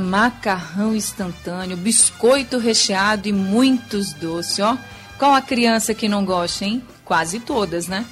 macarrão 0.00 0.94
instantâneo, 0.94 1.76
biscoito 1.76 2.58
recheado 2.58 3.28
e 3.28 3.32
muitos 3.32 4.12
doces, 4.12 4.58
ó. 4.60 4.76
Qual 5.18 5.34
a 5.34 5.40
criança 5.40 5.94
que 5.94 6.08
não 6.08 6.24
gosta, 6.24 6.64
hein? 6.64 6.82
Quase 7.04 7.40
todas, 7.40 7.88
né? 7.88 8.04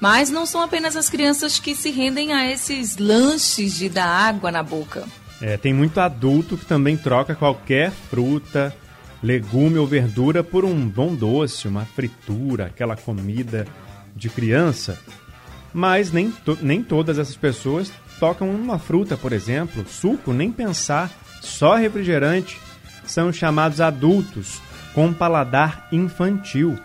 Mas 0.00 0.30
não 0.30 0.44
são 0.44 0.60
apenas 0.60 0.96
as 0.96 1.08
crianças 1.08 1.58
que 1.58 1.74
se 1.74 1.90
rendem 1.90 2.32
a 2.32 2.50
esses 2.50 2.96
lanches 2.96 3.76
de 3.76 3.88
dar 3.88 4.06
água 4.06 4.50
na 4.50 4.62
boca. 4.62 5.04
É, 5.40 5.56
tem 5.56 5.72
muito 5.72 6.00
adulto 6.00 6.56
que 6.56 6.64
também 6.64 6.96
troca 6.96 7.34
qualquer 7.34 7.90
fruta, 7.90 8.74
legume 9.22 9.78
ou 9.78 9.86
verdura 9.86 10.42
por 10.42 10.64
um 10.64 10.88
bom 10.88 11.14
doce, 11.14 11.68
uma 11.68 11.84
fritura, 11.84 12.66
aquela 12.66 12.96
comida 12.96 13.66
de 14.14 14.28
criança. 14.28 14.98
Mas 15.72 16.10
nem, 16.10 16.30
to 16.30 16.56
nem 16.62 16.82
todas 16.82 17.18
essas 17.18 17.36
pessoas 17.36 17.92
tocam 18.18 18.50
uma 18.50 18.78
fruta, 18.78 19.16
por 19.16 19.32
exemplo, 19.32 19.86
suco, 19.88 20.32
nem 20.32 20.50
pensar, 20.50 21.10
só 21.40 21.74
refrigerante. 21.74 22.58
São 23.06 23.32
chamados 23.32 23.80
adultos 23.80 24.60
com 24.94 25.12
paladar 25.12 25.88
infantil. 25.92 26.78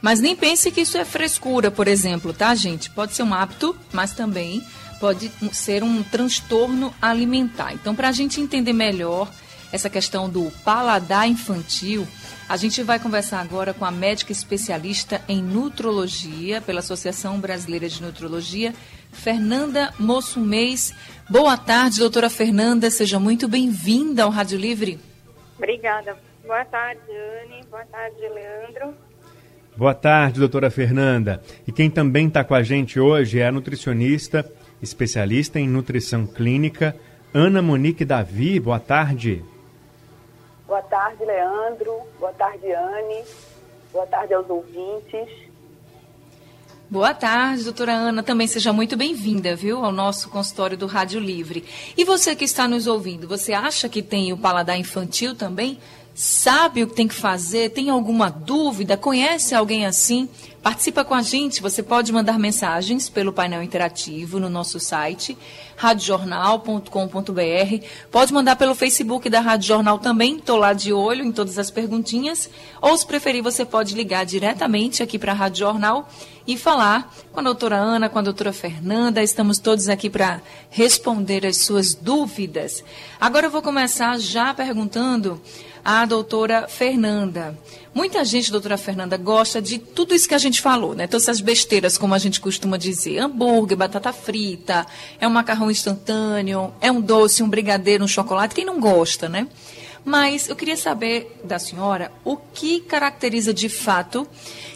Mas 0.00 0.20
nem 0.20 0.36
pense 0.36 0.70
que 0.70 0.82
isso 0.82 0.96
é 0.96 1.04
frescura, 1.04 1.70
por 1.70 1.88
exemplo, 1.88 2.32
tá, 2.32 2.54
gente? 2.54 2.88
Pode 2.90 3.14
ser 3.14 3.24
um 3.24 3.34
hábito, 3.34 3.76
mas 3.92 4.12
também 4.12 4.62
pode 5.00 5.30
ser 5.52 5.82
um 5.82 6.02
transtorno 6.02 6.94
alimentar. 7.02 7.72
Então, 7.72 7.94
para 7.94 8.08
a 8.08 8.12
gente 8.12 8.40
entender 8.40 8.72
melhor 8.72 9.28
essa 9.72 9.90
questão 9.90 10.28
do 10.28 10.50
paladar 10.64 11.28
infantil, 11.28 12.06
a 12.48 12.56
gente 12.56 12.82
vai 12.82 12.98
conversar 12.98 13.40
agora 13.40 13.74
com 13.74 13.84
a 13.84 13.90
médica 13.90 14.32
especialista 14.32 15.20
em 15.28 15.42
nutrologia 15.42 16.60
pela 16.60 16.80
Associação 16.80 17.38
Brasileira 17.38 17.88
de 17.88 18.00
Nutrologia, 18.00 18.74
Fernanda 19.12 19.92
Mossumês. 19.98 20.94
Boa 21.28 21.56
tarde, 21.56 22.00
doutora 22.00 22.30
Fernanda. 22.30 22.90
Seja 22.90 23.18
muito 23.18 23.48
bem-vinda 23.48 24.24
ao 24.24 24.30
Rádio 24.30 24.58
Livre. 24.58 24.98
Obrigada. 25.56 26.16
Boa 26.46 26.64
tarde, 26.64 27.00
Anne. 27.10 27.64
Boa 27.70 27.84
tarde, 27.84 28.20
Leandro. 28.20 28.94
Boa 29.76 29.94
tarde, 29.94 30.40
doutora 30.40 30.70
Fernanda. 30.70 31.42
E 31.66 31.72
quem 31.72 31.90
também 31.90 32.28
está 32.28 32.42
com 32.42 32.54
a 32.54 32.62
gente 32.62 32.98
hoje 32.98 33.40
é 33.40 33.46
a 33.46 33.52
nutricionista 33.52 34.44
especialista 34.82 35.58
em 35.58 35.68
nutrição 35.68 36.26
clínica, 36.26 36.96
Ana 37.34 37.60
Monique 37.60 38.04
Davi. 38.04 38.58
Boa 38.58 38.80
tarde. 38.80 39.44
Boa 40.66 40.82
tarde, 40.82 41.24
Leandro. 41.24 42.02
Boa 42.18 42.32
tarde, 42.32 42.72
Anne. 42.72 43.24
Boa 43.92 44.06
tarde 44.06 44.34
aos 44.34 44.48
ouvintes. 44.48 45.47
Boa 46.90 47.12
tarde, 47.12 47.64
doutora 47.64 47.92
Ana. 47.92 48.22
Também 48.22 48.46
seja 48.46 48.72
muito 48.72 48.96
bem-vinda, 48.96 49.54
viu, 49.54 49.84
ao 49.84 49.92
nosso 49.92 50.30
consultório 50.30 50.74
do 50.74 50.86
Rádio 50.86 51.20
Livre. 51.20 51.62
E 51.94 52.02
você 52.02 52.34
que 52.34 52.46
está 52.46 52.66
nos 52.66 52.86
ouvindo, 52.86 53.28
você 53.28 53.52
acha 53.52 53.90
que 53.90 54.00
tem 54.00 54.32
o 54.32 54.38
paladar 54.38 54.78
infantil 54.78 55.34
também? 55.34 55.78
Sabe 56.20 56.82
o 56.82 56.88
que 56.88 56.96
tem 56.96 57.06
que 57.06 57.14
fazer? 57.14 57.70
Tem 57.70 57.90
alguma 57.90 58.28
dúvida? 58.28 58.96
Conhece 58.96 59.54
alguém 59.54 59.86
assim? 59.86 60.28
Participa 60.60 61.04
com 61.04 61.14
a 61.14 61.22
gente. 61.22 61.62
Você 61.62 61.80
pode 61.80 62.12
mandar 62.12 62.40
mensagens 62.40 63.08
pelo 63.08 63.32
painel 63.32 63.62
interativo 63.62 64.40
no 64.40 64.50
nosso 64.50 64.80
site, 64.80 65.38
radiojornal.com.br. 65.76 67.86
Pode 68.10 68.34
mandar 68.34 68.56
pelo 68.56 68.74
Facebook 68.74 69.30
da 69.30 69.38
Rádio 69.38 69.68
Jornal 69.68 70.00
também. 70.00 70.38
Estou 70.38 70.56
lá 70.56 70.72
de 70.72 70.92
olho 70.92 71.24
em 71.24 71.30
todas 71.30 71.56
as 71.56 71.70
perguntinhas. 71.70 72.50
Ou, 72.82 72.98
se 72.98 73.06
preferir, 73.06 73.40
você 73.40 73.64
pode 73.64 73.94
ligar 73.94 74.26
diretamente 74.26 75.04
aqui 75.04 75.20
para 75.20 75.30
a 75.30 75.36
Rádio 75.36 75.60
Jornal 75.60 76.08
e 76.48 76.56
falar 76.56 77.14
com 77.30 77.38
a 77.38 77.44
doutora 77.44 77.76
Ana, 77.76 78.08
com 78.08 78.18
a 78.18 78.22
doutora 78.22 78.52
Fernanda. 78.52 79.22
Estamos 79.22 79.60
todos 79.60 79.88
aqui 79.88 80.10
para 80.10 80.42
responder 80.68 81.46
as 81.46 81.58
suas 81.58 81.94
dúvidas. 81.94 82.82
Agora 83.20 83.46
eu 83.46 83.52
vou 83.52 83.62
começar 83.62 84.18
já 84.18 84.52
perguntando 84.52 85.40
à 85.84 86.04
doutora 86.04 86.68
Fernanda. 86.68 87.58
Muita 87.94 88.24
gente, 88.24 88.50
doutora 88.50 88.76
Fernanda, 88.76 89.16
gosta 89.16 89.60
de 89.60 89.78
tudo 89.78 90.14
isso 90.14 90.28
que 90.28 90.34
a 90.34 90.38
gente 90.38 90.60
falou, 90.60 90.94
né? 90.94 91.06
Todas 91.06 91.24
essas 91.24 91.40
besteiras, 91.40 91.98
como 91.98 92.14
a 92.14 92.18
gente 92.18 92.40
costuma 92.40 92.76
dizer. 92.76 93.18
Hambúrguer, 93.18 93.76
batata 93.76 94.12
frita, 94.12 94.86
é 95.20 95.26
um 95.26 95.30
macarrão 95.30 95.70
instantâneo, 95.70 96.72
é 96.80 96.92
um 96.92 97.00
doce, 97.00 97.42
um 97.42 97.48
brigadeiro, 97.48 98.04
um 98.04 98.08
chocolate. 98.08 98.54
Quem 98.54 98.64
não 98.64 98.78
gosta, 98.78 99.28
né? 99.28 99.48
Mas 100.04 100.48
eu 100.48 100.56
queria 100.56 100.76
saber 100.76 101.40
da 101.44 101.58
senhora 101.58 102.12
o 102.24 102.36
que 102.36 102.80
caracteriza 102.80 103.52
de 103.52 103.68
fato 103.68 104.26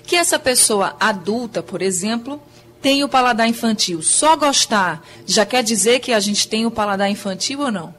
que 0.05 0.17
essa 0.17 0.39
pessoa 0.39 0.97
adulta, 0.99 1.63
por 1.63 1.81
exemplo, 1.81 2.43
tem 2.81 3.05
o 3.05 3.09
paladar 3.09 3.49
infantil. 3.49 4.03
Só 4.03 4.37
gostar 4.37 5.07
já 5.25 5.47
quer 5.47 5.63
dizer 5.63 6.01
que 6.01 6.13
a 6.13 6.21
gente 6.21 6.49
tem 6.49 6.67
o 6.67 6.71
paladar 6.71 7.09
infantil 7.09 7.61
ou 7.61 7.71
não? 7.71 7.95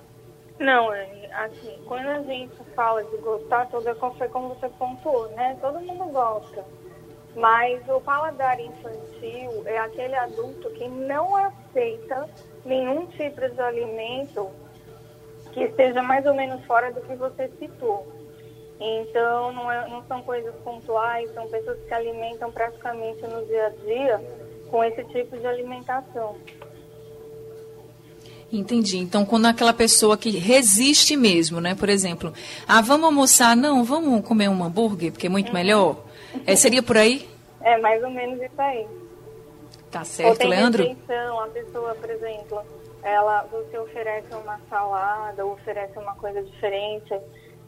Não, 0.60 0.94
é 0.94 1.08
assim, 1.46 1.74
quando 1.86 2.08
a 2.08 2.22
gente 2.24 2.52
fala 2.76 3.04
de 3.04 3.18
gostar, 3.18 3.70
toda 3.70 3.96
foi 3.96 4.28
como 4.30 4.50
você 4.50 4.70
pontuou, 4.70 5.28
né? 5.30 5.58
Todo 5.62 5.80
mundo 5.80 6.06
gosta. 6.12 6.64
Mas 7.36 7.82
o 7.90 8.00
paladar 8.02 8.60
infantil 8.60 9.64
é 9.66 9.80
aquele 9.80 10.16
adulto 10.16 10.70
que 10.72 10.88
não 10.88 11.36
aceita 11.36 12.30
nenhum 12.64 13.08
tipo 13.08 13.50
de 13.50 13.62
alimento 13.62 14.52
que 15.52 15.64
esteja 15.64 16.02
mais 16.02 16.26
ou 16.26 16.34
menos 16.34 16.64
fora 16.66 16.92
do 16.92 17.02
que 17.02 17.16
você 17.16 17.50
citou. 17.60 18.08
Então, 18.80 19.52
não, 19.54 19.72
é, 19.72 19.88
não 19.88 20.04
são 20.08 20.22
coisas 20.24 20.54
pontuais, 20.58 21.32
são 21.34 21.48
pessoas 21.48 21.80
que 21.80 21.88
se 21.88 21.94
alimentam 21.94 22.52
praticamente 22.52 23.22
no 23.28 23.46
dia 23.46 23.68
a 23.68 23.70
dia 23.70 24.22
com 24.70 24.84
esse 24.84 25.04
tipo 25.06 25.38
de 25.38 25.48
alimentação. 25.48 26.36
Entendi. 28.54 29.00
Então, 29.00 29.26
quando 29.26 29.48
aquela 29.48 29.74
pessoa 29.74 30.16
que 30.16 30.30
resiste 30.30 31.18
mesmo, 31.18 31.60
né? 31.60 31.74
Por 31.74 31.90
exemplo, 31.90 32.32
ah, 32.68 32.82
vamos 32.82 33.06
almoçar? 33.06 33.58
Não, 33.58 33.84
vamos 33.84 34.24
comer 34.24 34.48
um 34.48 34.64
hambúrguer, 34.64 35.12
porque 35.12 35.26
é 35.26 35.30
muito 35.30 35.48
uhum. 35.48 35.54
melhor. 35.56 35.98
É, 36.46 36.56
seria 36.56 36.84
por 36.84 36.96
aí? 36.96 37.28
É, 37.62 37.78
mais 37.80 38.04
ou 38.04 38.12
menos 38.12 38.40
isso 38.40 38.62
aí. 38.62 38.86
Tá 39.90 40.04
certo, 40.04 40.30
ou 40.30 40.36
tem 40.36 40.50
Leandro? 40.50 40.84
Rejeição, 40.84 41.40
a 41.40 41.48
pessoa, 41.48 41.96
por 41.96 42.10
exemplo, 42.10 42.62
ela, 43.02 43.44
você 43.52 43.78
oferece 43.78 44.34
uma 44.36 44.60
salada, 44.70 45.44
ou 45.44 45.54
oferece 45.54 45.98
uma 45.98 46.14
coisa 46.16 46.44
diferente 46.44 47.14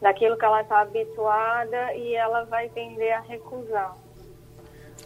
daquilo 0.02 0.38
que 0.38 0.46
ela 0.46 0.62
está 0.62 0.82
habituada 0.82 1.96
e 1.96 2.14
ela 2.14 2.44
vai 2.44 2.70
tender 2.70 3.12
a 3.12 3.22
recusar. 3.22 3.96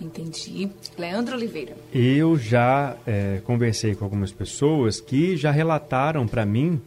Entendi. 0.01 0.69
Leandro 0.97 1.35
Oliveira. 1.35 1.75
Eu 1.93 2.37
já 2.37 2.95
é, 3.05 3.41
conversei 3.43 3.95
com 3.95 4.05
algumas 4.05 4.31
pessoas 4.31 5.01
que 5.01 5.35
já 5.35 5.51
relataram 5.51 6.27
para 6.27 6.45
mim 6.45 6.81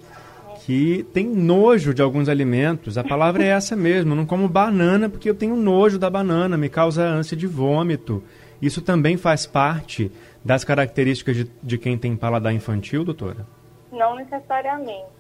que 0.65 1.05
tem 1.13 1.27
nojo 1.27 1.93
de 1.93 2.01
alguns 2.01 2.29
alimentos. 2.29 2.97
A 2.97 3.05
palavra 3.05 3.45
é 3.45 3.49
essa 3.53 3.77
mesmo. 3.77 4.13
Eu 4.13 4.17
não 4.17 4.27
como 4.27 4.49
banana 4.49 5.09
porque 5.09 5.29
eu 5.29 5.35
tenho 5.35 5.57
nojo 5.57 5.99
da 5.99 6.09
banana, 6.09 6.57
me 6.57 6.69
causa 6.69 7.03
ânsia 7.03 7.37
de 7.37 7.47
vômito. 7.47 8.23
Isso 8.61 8.81
também 8.81 9.17
faz 9.17 9.45
parte 9.45 10.11
das 10.45 10.65
características 10.65 11.37
de, 11.37 11.51
de 11.63 11.79
quem 11.79 11.99
tem 11.99 12.17
paladar 12.17 12.53
infantil, 12.53 13.05
doutora? 13.05 13.47
Não 13.91 14.15
necessariamente. 14.15 15.11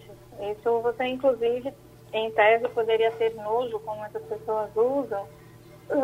Isso 0.41 0.81
você, 0.81 1.05
inclusive, 1.07 1.73
em 2.13 2.31
tese, 2.31 2.69
poderia 2.69 3.11
ter 3.13 3.35
nojo, 3.35 3.79
como 3.81 4.05
essas 4.05 4.23
pessoas 4.23 4.71
usam, 4.77 5.27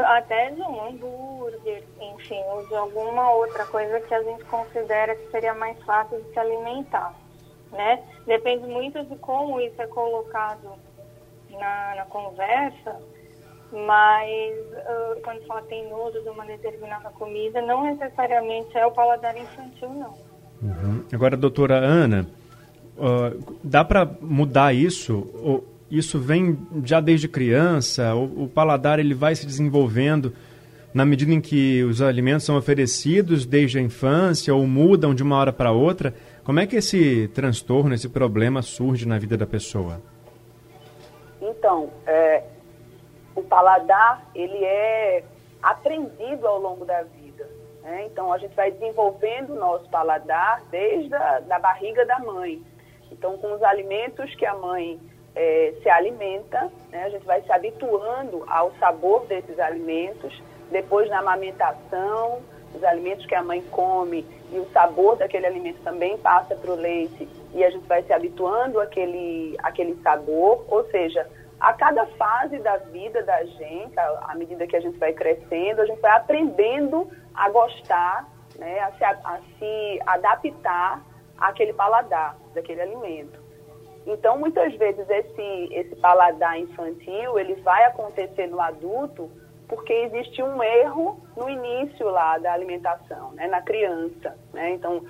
até 0.06 0.50
de 0.50 0.60
um 0.62 0.86
hambúrguer, 0.86 1.82
enfim, 2.00 2.40
ou 2.50 2.66
de 2.66 2.74
alguma 2.74 3.30
outra 3.32 3.64
coisa 3.66 4.00
que 4.00 4.14
a 4.14 4.22
gente 4.22 4.44
considera 4.44 5.14
que 5.14 5.30
seria 5.30 5.54
mais 5.54 5.80
fácil 5.84 6.20
de 6.22 6.32
se 6.32 6.38
alimentar, 6.38 7.14
né? 7.72 8.02
Depende 8.26 8.66
muito 8.66 9.02
de 9.04 9.16
como 9.16 9.60
isso 9.60 9.80
é 9.80 9.86
colocado 9.86 10.72
na, 11.50 11.94
na 11.96 12.04
conversa, 12.06 12.96
mas 13.72 14.58
uh, 14.72 15.20
quando 15.22 15.46
fala 15.46 15.62
tem 15.62 15.88
nojo 15.88 16.22
de 16.22 16.28
uma 16.28 16.44
determinada 16.44 17.10
comida, 17.10 17.60
não 17.62 17.84
necessariamente 17.84 18.76
é 18.76 18.86
o 18.86 18.90
paladar 18.90 19.36
infantil, 19.36 19.90
não. 19.90 20.14
Uhum. 20.62 21.04
Agora, 21.12 21.36
doutora 21.36 21.76
Ana, 21.76 22.26
uh, 22.96 23.58
dá 23.62 23.84
para 23.84 24.04
mudar 24.20 24.74
isso? 24.74 25.64
Isso 25.90 26.18
vem 26.18 26.58
já 26.84 27.00
desde 27.00 27.28
criança, 27.28 28.14
o, 28.14 28.44
o, 28.44 28.48
paladar 28.48 28.98
ele 28.98 29.14
vai 29.14 29.34
se 29.34 29.46
desenvolvendo 29.46 30.34
na 30.92 31.04
medida 31.04 31.32
em 31.32 31.40
que 31.40 31.82
os 31.84 32.02
alimentos 32.02 32.44
são 32.44 32.56
oferecidos 32.56 33.46
desde 33.46 33.78
a 33.78 33.82
infância 33.82 34.54
ou 34.54 34.66
mudam 34.66 35.14
de 35.14 35.22
uma 35.22 35.36
hora 35.36 35.52
para 35.52 35.72
outra. 35.72 36.14
Como 36.44 36.60
é 36.60 36.66
que 36.66 36.76
esse 36.76 37.28
transtorno, 37.28 37.94
esse 37.94 38.08
problema 38.08 38.62
surge 38.62 39.06
na 39.06 39.18
vida 39.18 39.36
da 39.36 39.46
pessoa? 39.46 40.00
Então, 41.40 41.90
é, 42.06 42.42
o, 43.34 43.42
paladar, 43.42 44.26
ele 44.34 44.64
é 44.64 45.24
aprendido 45.62 46.46
ao 46.46 46.60
longo 46.60 46.84
da 46.84 47.02
vida. 47.02 47.48
Né? 47.82 48.06
Então, 48.06 48.32
a 48.32 48.38
gente 48.38 48.54
vai 48.54 48.70
desenvolvendo 48.70 49.50
o 49.50 49.56
nosso 49.56 49.88
paladar 49.88 50.62
desde 50.70 51.14
a 51.14 51.40
da 51.40 51.58
barriga 51.58 52.04
da 52.04 52.18
mãe. 52.18 52.62
Então, 53.10 53.38
com 53.38 53.54
os 53.54 53.62
alimentos 53.62 54.34
que 54.34 54.44
a 54.44 54.54
mãe 54.54 54.98
é, 55.38 55.72
se 55.80 55.88
alimenta, 55.88 56.68
né? 56.90 57.04
a 57.04 57.08
gente 57.10 57.24
vai 57.24 57.40
se 57.42 57.52
habituando 57.52 58.44
ao 58.48 58.72
sabor 58.80 59.24
desses 59.26 59.56
alimentos. 59.60 60.42
Depois, 60.68 61.08
na 61.08 61.20
amamentação, 61.20 62.40
os 62.74 62.82
alimentos 62.82 63.24
que 63.24 63.36
a 63.36 63.42
mãe 63.42 63.62
come 63.70 64.26
e 64.50 64.58
o 64.58 64.68
sabor 64.72 65.16
daquele 65.16 65.46
alimento 65.46 65.80
também 65.84 66.18
passa 66.18 66.56
para 66.56 66.72
o 66.72 66.74
leite 66.74 67.28
e 67.54 67.62
a 67.62 67.70
gente 67.70 67.86
vai 67.86 68.02
se 68.02 68.12
habituando 68.12 68.80
àquele, 68.80 69.56
àquele 69.62 69.94
sabor. 70.02 70.64
Ou 70.68 70.84
seja, 70.90 71.24
a 71.60 71.72
cada 71.72 72.04
fase 72.06 72.58
da 72.58 72.76
vida 72.76 73.22
da 73.22 73.44
gente, 73.44 73.96
à 73.96 74.34
medida 74.34 74.66
que 74.66 74.74
a 74.74 74.80
gente 74.80 74.98
vai 74.98 75.12
crescendo, 75.12 75.82
a 75.82 75.86
gente 75.86 76.00
vai 76.00 76.16
aprendendo 76.16 77.08
a 77.32 77.48
gostar, 77.48 78.28
né, 78.58 78.80
a, 78.80 78.90
se, 78.90 79.04
a 79.04 79.40
se 79.56 80.00
adaptar 80.04 81.00
àquele 81.38 81.72
paladar 81.72 82.36
daquele 82.54 82.80
alimento. 82.80 83.48
Então, 84.06 84.38
muitas 84.38 84.74
vezes, 84.76 85.08
esse, 85.08 85.68
esse 85.72 85.96
paladar 85.96 86.58
infantil, 86.58 87.38
ele 87.38 87.54
vai 87.56 87.84
acontecer 87.84 88.46
no 88.46 88.60
adulto 88.60 89.30
porque 89.68 89.92
existe 89.92 90.42
um 90.42 90.62
erro 90.62 91.20
no 91.36 91.48
início 91.48 92.08
lá 92.08 92.38
da 92.38 92.52
alimentação, 92.54 93.32
né, 93.32 93.46
na 93.46 93.60
criança. 93.60 94.34
Né? 94.52 94.70
Então, 94.70 95.02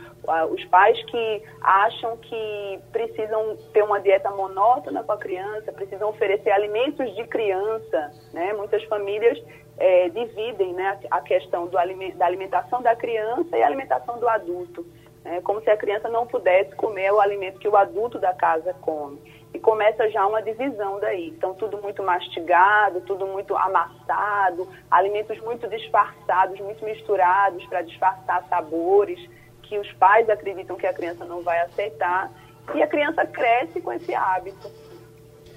os 0.50 0.64
pais 0.66 1.00
que 1.04 1.42
acham 1.62 2.16
que 2.16 2.80
precisam 2.90 3.56
ter 3.72 3.82
uma 3.82 4.00
dieta 4.00 4.30
monótona 4.30 5.04
com 5.04 5.12
a 5.12 5.16
criança, 5.16 5.72
precisam 5.72 6.08
oferecer 6.08 6.50
alimentos 6.50 7.14
de 7.14 7.24
criança, 7.28 8.10
né? 8.32 8.52
muitas 8.52 8.82
famílias 8.84 9.38
é, 9.78 10.08
dividem 10.08 10.72
né, 10.72 10.98
a 11.08 11.20
questão 11.20 11.66
do, 11.66 11.76
da 12.16 12.26
alimentação 12.26 12.82
da 12.82 12.96
criança 12.96 13.56
e 13.56 13.62
a 13.62 13.66
alimentação 13.66 14.18
do 14.18 14.28
adulto, 14.28 14.84
né? 15.28 15.40
como 15.42 15.60
se 15.62 15.70
a 15.70 15.76
criança 15.76 16.08
não 16.08 16.26
pudesse 16.26 16.74
comer 16.74 17.12
o 17.12 17.20
alimento 17.20 17.58
que 17.58 17.68
o 17.68 17.76
adulto 17.76 18.18
da 18.18 18.32
casa 18.32 18.74
come 18.80 19.20
e 19.52 19.58
começa 19.58 20.08
já 20.10 20.26
uma 20.26 20.42
divisão 20.42 20.98
daí. 21.00 21.28
Então, 21.28 21.54
tudo 21.54 21.78
muito 21.78 22.02
mastigado, 22.02 23.00
tudo 23.02 23.26
muito 23.26 23.56
amassado, 23.56 24.68
alimentos 24.90 25.38
muito 25.40 25.68
disfarçados, 25.68 26.58
muito 26.60 26.84
misturados 26.84 27.64
para 27.66 27.82
disfarçar 27.82 28.44
sabores 28.48 29.18
que 29.62 29.78
os 29.78 29.90
pais 29.94 30.28
acreditam 30.28 30.76
que 30.76 30.86
a 30.86 30.92
criança 30.92 31.24
não 31.24 31.42
vai 31.42 31.60
aceitar 31.60 32.30
e 32.74 32.82
a 32.82 32.86
criança 32.86 33.26
cresce 33.26 33.80
com 33.80 33.92
esse 33.92 34.14
hábito. 34.14 34.70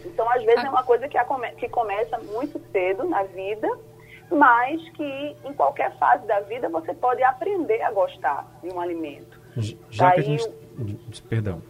Então, 0.06 0.30
às 0.30 0.44
vezes, 0.44 0.64
é 0.64 0.70
uma 0.70 0.84
coisa 0.84 1.08
que, 1.08 1.18
que 1.58 1.70
começa 1.70 2.18
muito 2.18 2.60
cedo 2.72 3.04
na 3.08 3.24
vida, 3.24 3.68
mas 4.30 4.82
que 4.92 5.36
em 5.44 5.54
qualquer 5.54 5.96
fase 5.98 6.26
da 6.26 6.40
vida 6.40 6.70
você 6.70 6.94
pode 6.94 7.22
aprender 7.24 7.82
a 7.82 7.92
gostar 7.92 8.48
de 8.64 8.74
um 8.74 8.80
alimento. 8.80 9.41
Já 9.58 10.10
Daí, 10.10 10.16
que 10.16 10.20
a 10.20 10.24
gente. 10.24 10.50
Perdão. 11.30 11.62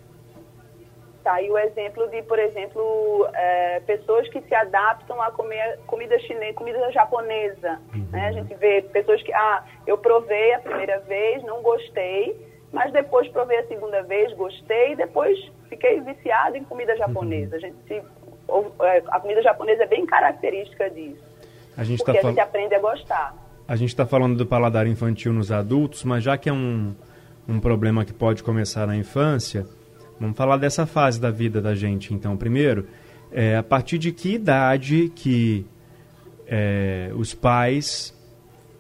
Tá 1.24 1.34
aí 1.34 1.52
o 1.52 1.58
exemplo 1.58 2.08
de, 2.10 2.24
por 2.24 2.40
exemplo, 2.40 3.28
é, 3.34 3.80
pessoas 3.82 4.28
que 4.30 4.42
se 4.42 4.56
adaptam 4.56 5.22
a 5.22 5.30
comer 5.32 5.80
comida 5.86 6.18
chinesa, 6.20 6.54
comida 6.54 6.92
japonesa. 6.92 7.80
Uhum. 7.94 8.08
Né? 8.12 8.28
A 8.28 8.32
gente 8.32 8.54
vê 8.56 8.82
pessoas 8.82 9.22
que, 9.22 9.32
ah, 9.32 9.64
eu 9.86 9.98
provei 10.00 10.54
a 10.54 10.60
primeira 10.60 11.00
vez, 11.02 11.44
não 11.44 11.62
gostei, 11.62 12.36
mas 12.74 12.92
depois 12.92 13.28
provei 13.28 13.60
a 13.60 13.68
segunda 13.68 14.02
vez, 14.02 14.34
gostei, 14.34 14.96
depois 14.96 15.38
fiquei 15.70 16.02
viciado 16.02 16.58
em 16.58 16.64
comida 16.64 16.98
japonesa. 16.98 17.52
Uhum. 17.52 17.58
A, 17.58 17.60
gente 17.60 17.78
se, 17.88 17.94
é, 17.94 19.04
a 19.10 19.20
comida 19.20 19.44
japonesa 19.44 19.84
é 19.84 19.88
bem 19.88 20.06
característica 20.08 20.90
disso. 20.90 21.24
A 21.78 21.84
gente 21.84 22.04
porque 22.04 22.20
tá 22.20 22.28
a 22.28 22.32
gente 22.32 22.40
aprende 22.40 22.74
a 22.74 22.80
gostar. 22.80 23.36
A 23.68 23.76
gente 23.76 23.90
está 23.90 24.08
falando 24.08 24.36
do 24.36 24.46
paladar 24.46 24.88
infantil 24.88 25.32
nos 25.32 25.52
adultos, 25.52 26.04
mas 26.04 26.24
já 26.24 26.36
que 26.36 26.50
é 26.50 26.54
um, 26.54 26.96
um 27.48 27.60
problema 27.60 28.06
que 28.06 28.14
pode 28.14 28.44
começar 28.44 28.88
na 28.88 28.96
infância 28.96 29.66
Vamos 30.22 30.38
falar 30.38 30.58
dessa 30.58 30.86
fase 30.86 31.20
da 31.20 31.32
vida 31.32 31.60
da 31.60 31.74
gente, 31.74 32.14
então. 32.14 32.38
Primeiro, 32.38 32.86
é, 33.32 33.58
a 33.58 33.64
partir 33.64 33.98
de 33.98 34.12
que 34.12 34.36
idade 34.36 35.12
que 35.16 35.66
é, 36.46 37.10
os 37.16 37.34
pais 37.34 38.16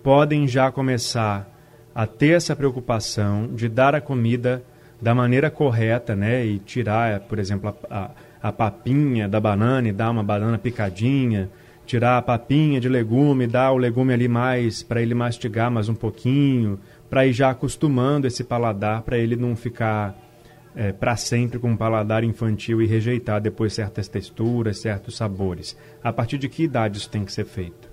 podem 0.04 0.48
já 0.48 0.72
começar 0.72 1.50
a 1.96 2.06
ter 2.06 2.38
essa 2.38 2.56
preocupação 2.56 3.48
de 3.56 3.68
dar 3.68 3.96
a 3.96 4.00
comida 4.00 4.64
da 5.02 5.16
maneira 5.16 5.50
correta, 5.50 6.16
né? 6.16 6.46
E 6.46 6.60
tirar, 6.60 7.22
por 7.22 7.40
exemplo, 7.40 7.76
a, 7.90 7.98
a, 7.98 8.12
a 8.50 8.52
papinha 8.52 9.28
da 9.28 9.40
banana 9.40 9.88
e 9.88 9.92
dar 9.92 10.12
uma 10.12 10.24
banana 10.24 10.60
picadinha, 10.60 11.50
tirar 11.88 12.20
a 12.20 12.22
papinha 12.22 12.80
de 12.80 12.88
legume, 12.88 13.48
dar 13.48 13.72
o 13.72 13.78
legume 13.78 14.14
ali 14.14 14.28
mais 14.28 14.84
para 14.84 15.02
ele 15.02 15.16
mastigar 15.16 15.72
mais 15.72 15.90
um 15.90 15.96
pouquinho, 15.96 16.80
para 17.12 17.26
ir 17.26 17.34
já 17.34 17.50
acostumando 17.50 18.26
esse 18.26 18.42
paladar, 18.42 19.02
para 19.02 19.18
ele 19.18 19.36
não 19.36 19.54
ficar 19.54 20.16
é, 20.74 20.94
para 20.94 21.18
sempre 21.18 21.60
com 21.60 21.72
um 21.72 21.76
paladar 21.76 22.24
infantil 22.24 22.82
e 22.82 22.88
rejeitar 22.88 23.42
depois 23.42 23.74
certas 23.74 24.08
texturas, 24.08 24.80
certos 24.80 25.18
sabores. 25.18 25.78
A 26.02 26.14
partir 26.14 26.38
de 26.38 26.48
que 26.48 26.64
idade 26.64 26.98
isso 26.98 27.12
tem 27.12 27.26
que 27.26 27.34
ser 27.34 27.44
feito? 27.44 27.92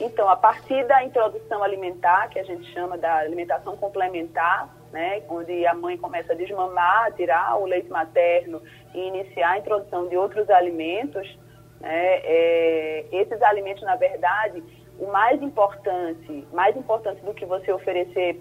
Então, 0.00 0.26
a 0.26 0.36
partir 0.36 0.86
da 0.86 1.04
introdução 1.04 1.62
alimentar, 1.62 2.28
que 2.28 2.38
a 2.38 2.42
gente 2.42 2.64
chama 2.72 2.96
da 2.96 3.14
alimentação 3.18 3.76
complementar, 3.76 4.74
né, 4.90 5.22
onde 5.28 5.66
a 5.66 5.74
mãe 5.74 5.98
começa 5.98 6.32
a 6.32 6.36
desmamar, 6.36 7.12
tirar 7.12 7.58
o 7.58 7.66
leite 7.66 7.90
materno 7.90 8.62
e 8.94 9.06
iniciar 9.06 9.50
a 9.50 9.58
introdução 9.58 10.08
de 10.08 10.16
outros 10.16 10.48
alimentos, 10.48 11.38
né, 11.78 12.20
é, 12.24 13.04
esses 13.12 13.42
alimentos, 13.42 13.82
na 13.82 13.96
verdade, 13.96 14.64
o 14.98 15.06
mais 15.06 15.42
importante, 15.42 16.46
mais 16.52 16.76
importante 16.76 17.20
do 17.24 17.34
que 17.34 17.44
você 17.44 17.72
oferecer 17.72 18.38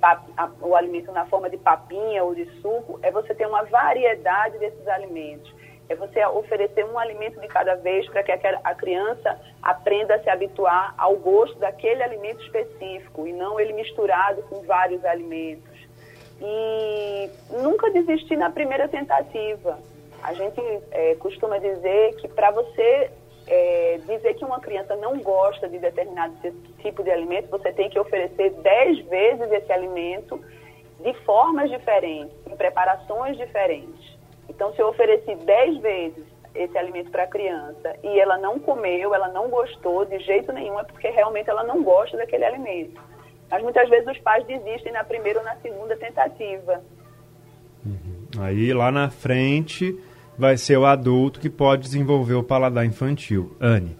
o 0.61 0.75
alimento 0.75 1.11
na 1.11 1.25
forma 1.25 1.49
de 1.49 1.57
papinha 1.57 2.23
ou 2.23 2.35
de 2.35 2.45
suco, 2.61 2.99
é 3.01 3.09
você 3.09 3.33
ter 3.33 3.47
uma 3.47 3.63
variedade 3.63 4.57
desses 4.59 4.87
alimentos. 4.87 5.53
É 5.89 5.95
você 5.95 6.25
oferecer 6.25 6.85
um 6.85 6.97
alimento 6.97 7.39
de 7.41 7.47
cada 7.47 7.75
vez 7.75 8.07
para 8.07 8.23
que 8.23 8.31
a 8.31 8.75
criança 8.75 9.39
aprenda 9.61 10.15
a 10.15 10.19
se 10.19 10.29
habituar 10.29 10.93
ao 10.97 11.17
gosto 11.17 11.57
daquele 11.59 12.01
alimento 12.01 12.41
específico 12.43 13.27
e 13.27 13.33
não 13.33 13.59
ele 13.59 13.73
misturado 13.73 14.43
com 14.43 14.61
vários 14.61 15.03
alimentos. 15.03 15.73
E 16.39 17.29
nunca 17.61 17.89
desistir 17.91 18.37
na 18.37 18.49
primeira 18.49 18.87
tentativa. 18.87 19.77
A 20.21 20.33
gente 20.33 20.61
é, 20.91 21.15
costuma 21.15 21.57
dizer 21.57 22.15
que 22.15 22.27
para 22.29 22.49
você 22.51 23.11
é, 23.47 23.99
dizer 24.05 24.35
que 24.35 24.45
uma 24.45 24.59
criança 24.59 24.95
não 24.95 25.19
gosta 25.19 25.67
de 25.67 25.79
determinado 25.79 26.33
tipo 26.79 27.03
de 27.03 27.11
alimento, 27.11 27.49
você 27.49 27.71
tem 27.71 27.89
que 27.89 27.99
oferecer 27.99 28.51
10 28.51 29.05
vezes 29.05 29.51
esse 29.51 29.71
alimento 29.71 30.39
de 31.01 31.13
formas 31.25 31.69
diferentes, 31.69 32.35
em 32.49 32.55
preparações 32.55 33.37
diferentes. 33.37 34.17
Então, 34.49 34.73
se 34.73 34.81
eu 34.81 34.87
ofereci 34.87 35.35
10 35.35 35.77
vezes 35.77 36.23
esse 36.55 36.77
alimento 36.77 37.09
para 37.09 37.23
a 37.23 37.27
criança 37.27 37.95
e 38.03 38.19
ela 38.19 38.37
não 38.37 38.59
comeu, 38.59 39.13
ela 39.13 39.27
não 39.27 39.49
gostou 39.49 40.05
de 40.05 40.19
jeito 40.19 40.51
nenhum, 40.53 40.79
é 40.79 40.83
porque 40.83 41.09
realmente 41.09 41.49
ela 41.49 41.63
não 41.63 41.83
gosta 41.83 42.15
daquele 42.15 42.45
alimento. 42.45 43.01
Mas 43.49 43.61
muitas 43.63 43.89
vezes 43.89 44.07
os 44.07 44.19
pais 44.19 44.45
desistem 44.45 44.93
na 44.93 45.03
primeira 45.03 45.39
ou 45.39 45.45
na 45.45 45.55
segunda 45.57 45.95
tentativa. 45.97 46.81
Uhum. 47.85 48.41
Aí 48.41 48.73
lá 48.73 48.91
na 48.91 49.09
frente 49.09 49.99
vai 50.37 50.57
ser 50.57 50.77
o 50.77 50.85
adulto 50.85 51.39
que 51.39 51.49
pode 51.49 51.83
desenvolver 51.83 52.35
o 52.35 52.43
paladar 52.43 52.85
infantil. 52.85 53.55
Anne. 53.59 53.95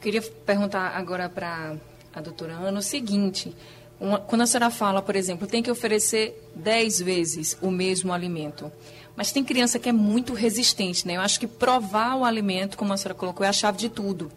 Queria 0.00 0.22
perguntar 0.22 0.96
agora 0.96 1.28
para 1.28 1.76
a 2.14 2.20
doutora 2.20 2.54
Ana 2.54 2.80
o 2.80 2.82
seguinte: 2.82 3.54
uma, 4.00 4.18
quando 4.18 4.42
a 4.42 4.46
senhora 4.46 4.70
fala, 4.70 5.00
por 5.00 5.16
exemplo, 5.16 5.46
tem 5.46 5.62
que 5.62 5.70
oferecer 5.70 6.50
10 6.54 7.00
vezes 7.00 7.58
o 7.62 7.70
mesmo 7.70 8.12
alimento. 8.12 8.70
Mas 9.14 9.30
tem 9.30 9.44
criança 9.44 9.78
que 9.78 9.88
é 9.88 9.92
muito 9.92 10.32
resistente, 10.32 11.06
né? 11.06 11.16
Eu 11.16 11.20
acho 11.20 11.38
que 11.38 11.46
provar 11.46 12.16
o 12.16 12.24
alimento, 12.24 12.78
como 12.78 12.92
a 12.92 12.96
senhora 12.96 13.14
colocou, 13.14 13.44
é 13.44 13.48
a 13.48 13.52
chave 13.52 13.76
de 13.76 13.90
tudo. 13.90 14.32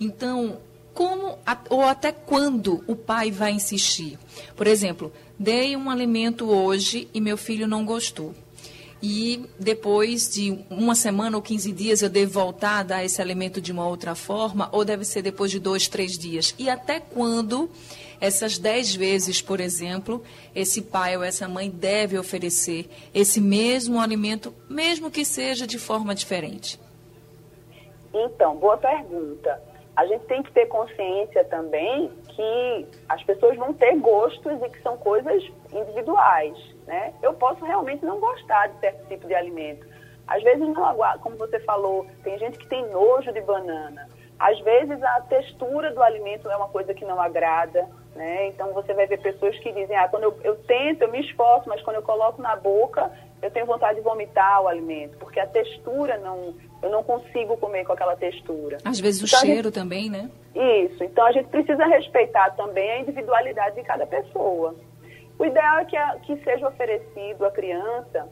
Então, 0.00 0.58
como 0.92 1.38
ou 1.68 1.82
até 1.82 2.10
quando 2.10 2.82
o 2.88 2.96
pai 2.96 3.30
vai 3.30 3.52
insistir? 3.52 4.18
Por 4.56 4.66
exemplo, 4.66 5.12
dei 5.38 5.76
um 5.76 5.88
alimento 5.88 6.50
hoje 6.50 7.08
e 7.14 7.20
meu 7.20 7.36
filho 7.36 7.68
não 7.68 7.84
gostou 7.84 8.34
e 9.02 9.48
depois 9.58 10.28
de 10.28 10.58
uma 10.68 10.94
semana 10.94 11.36
ou 11.36 11.42
15 11.42 11.72
dias 11.72 12.02
eu 12.02 12.10
devo 12.10 12.32
voltar 12.32 12.80
a 12.80 12.82
dar 12.82 13.04
esse 13.04 13.20
alimento 13.20 13.60
de 13.60 13.72
uma 13.72 13.86
outra 13.86 14.14
forma 14.14 14.68
ou 14.72 14.84
deve 14.84 15.04
ser 15.04 15.22
depois 15.22 15.50
de 15.50 15.58
dois, 15.58 15.88
três 15.88 16.18
dias? 16.18 16.54
E 16.58 16.68
até 16.68 17.00
quando 17.00 17.70
essas 18.20 18.58
dez 18.58 18.94
vezes, 18.94 19.40
por 19.40 19.60
exemplo, 19.60 20.22
esse 20.54 20.82
pai 20.82 21.16
ou 21.16 21.22
essa 21.22 21.48
mãe 21.48 21.70
deve 21.70 22.18
oferecer 22.18 22.88
esse 23.14 23.40
mesmo 23.40 23.98
alimento, 23.98 24.54
mesmo 24.68 25.10
que 25.10 25.24
seja 25.24 25.66
de 25.66 25.78
forma 25.78 26.14
diferente? 26.14 26.78
Então, 28.12 28.56
boa 28.56 28.76
pergunta. 28.76 29.62
A 29.96 30.06
gente 30.06 30.24
tem 30.26 30.42
que 30.42 30.52
ter 30.52 30.66
consciência 30.66 31.44
também 31.44 32.10
que 32.28 32.86
as 33.08 33.22
pessoas 33.24 33.56
vão 33.56 33.72
ter 33.72 33.96
gostos 33.98 34.52
e 34.62 34.68
que 34.68 34.82
são 34.82 34.96
coisas 34.98 35.42
individuais 35.72 36.56
né? 36.86 37.12
Eu 37.22 37.34
posso 37.34 37.64
realmente 37.64 38.04
não 38.04 38.18
gostar 38.18 38.68
de 38.68 38.80
certo 38.80 39.06
tipo 39.08 39.26
de 39.26 39.34
alimento. 39.34 39.86
Às 40.26 40.42
vezes 40.42 40.60
não 40.60 40.74
como 41.20 41.36
você 41.36 41.58
falou, 41.60 42.06
tem 42.22 42.38
gente 42.38 42.58
que 42.58 42.68
tem 42.68 42.88
nojo 42.88 43.32
de 43.32 43.40
banana. 43.40 44.08
Às 44.38 44.58
vezes 44.60 45.02
a 45.02 45.20
textura 45.22 45.92
do 45.92 46.02
alimento 46.02 46.48
é 46.48 46.56
uma 46.56 46.68
coisa 46.68 46.94
que 46.94 47.04
não 47.04 47.20
agrada, 47.20 47.86
né? 48.14 48.46
Então 48.46 48.72
você 48.72 48.94
vai 48.94 49.06
ver 49.06 49.20
pessoas 49.20 49.58
que 49.58 49.72
dizem, 49.72 49.96
ah, 49.96 50.08
quando 50.08 50.24
eu, 50.24 50.38
eu 50.42 50.56
tento, 50.56 51.02
eu 51.02 51.10
me 51.10 51.20
esforço, 51.20 51.68
mas 51.68 51.82
quando 51.82 51.96
eu 51.96 52.02
coloco 52.02 52.40
na 52.40 52.56
boca, 52.56 53.10
eu 53.42 53.50
tenho 53.50 53.66
vontade 53.66 53.98
de 53.98 54.04
vomitar 54.04 54.62
o 54.62 54.68
alimento, 54.68 55.18
porque 55.18 55.40
a 55.40 55.46
textura 55.46 56.16
não, 56.18 56.54
eu 56.82 56.90
não 56.90 57.02
consigo 57.02 57.56
comer 57.56 57.84
com 57.84 57.92
aquela 57.92 58.16
textura. 58.16 58.78
Às 58.84 59.00
vezes 59.00 59.22
o 59.22 59.26
então, 59.26 59.40
cheiro 59.40 59.64
gente, 59.64 59.74
também, 59.74 60.08
né? 60.08 60.30
Isso. 60.54 61.02
Então 61.04 61.26
a 61.26 61.32
gente 61.32 61.48
precisa 61.48 61.84
respeitar 61.86 62.50
também 62.50 62.90
a 62.90 62.98
individualidade 63.00 63.76
de 63.76 63.82
cada 63.82 64.06
pessoa. 64.06 64.74
O 65.40 65.44
ideal 65.46 65.78
é 65.78 65.84
que, 65.86 65.96
a, 65.96 66.18
que 66.18 66.36
seja 66.44 66.68
oferecido 66.68 67.46
à 67.46 67.50
criança 67.50 68.28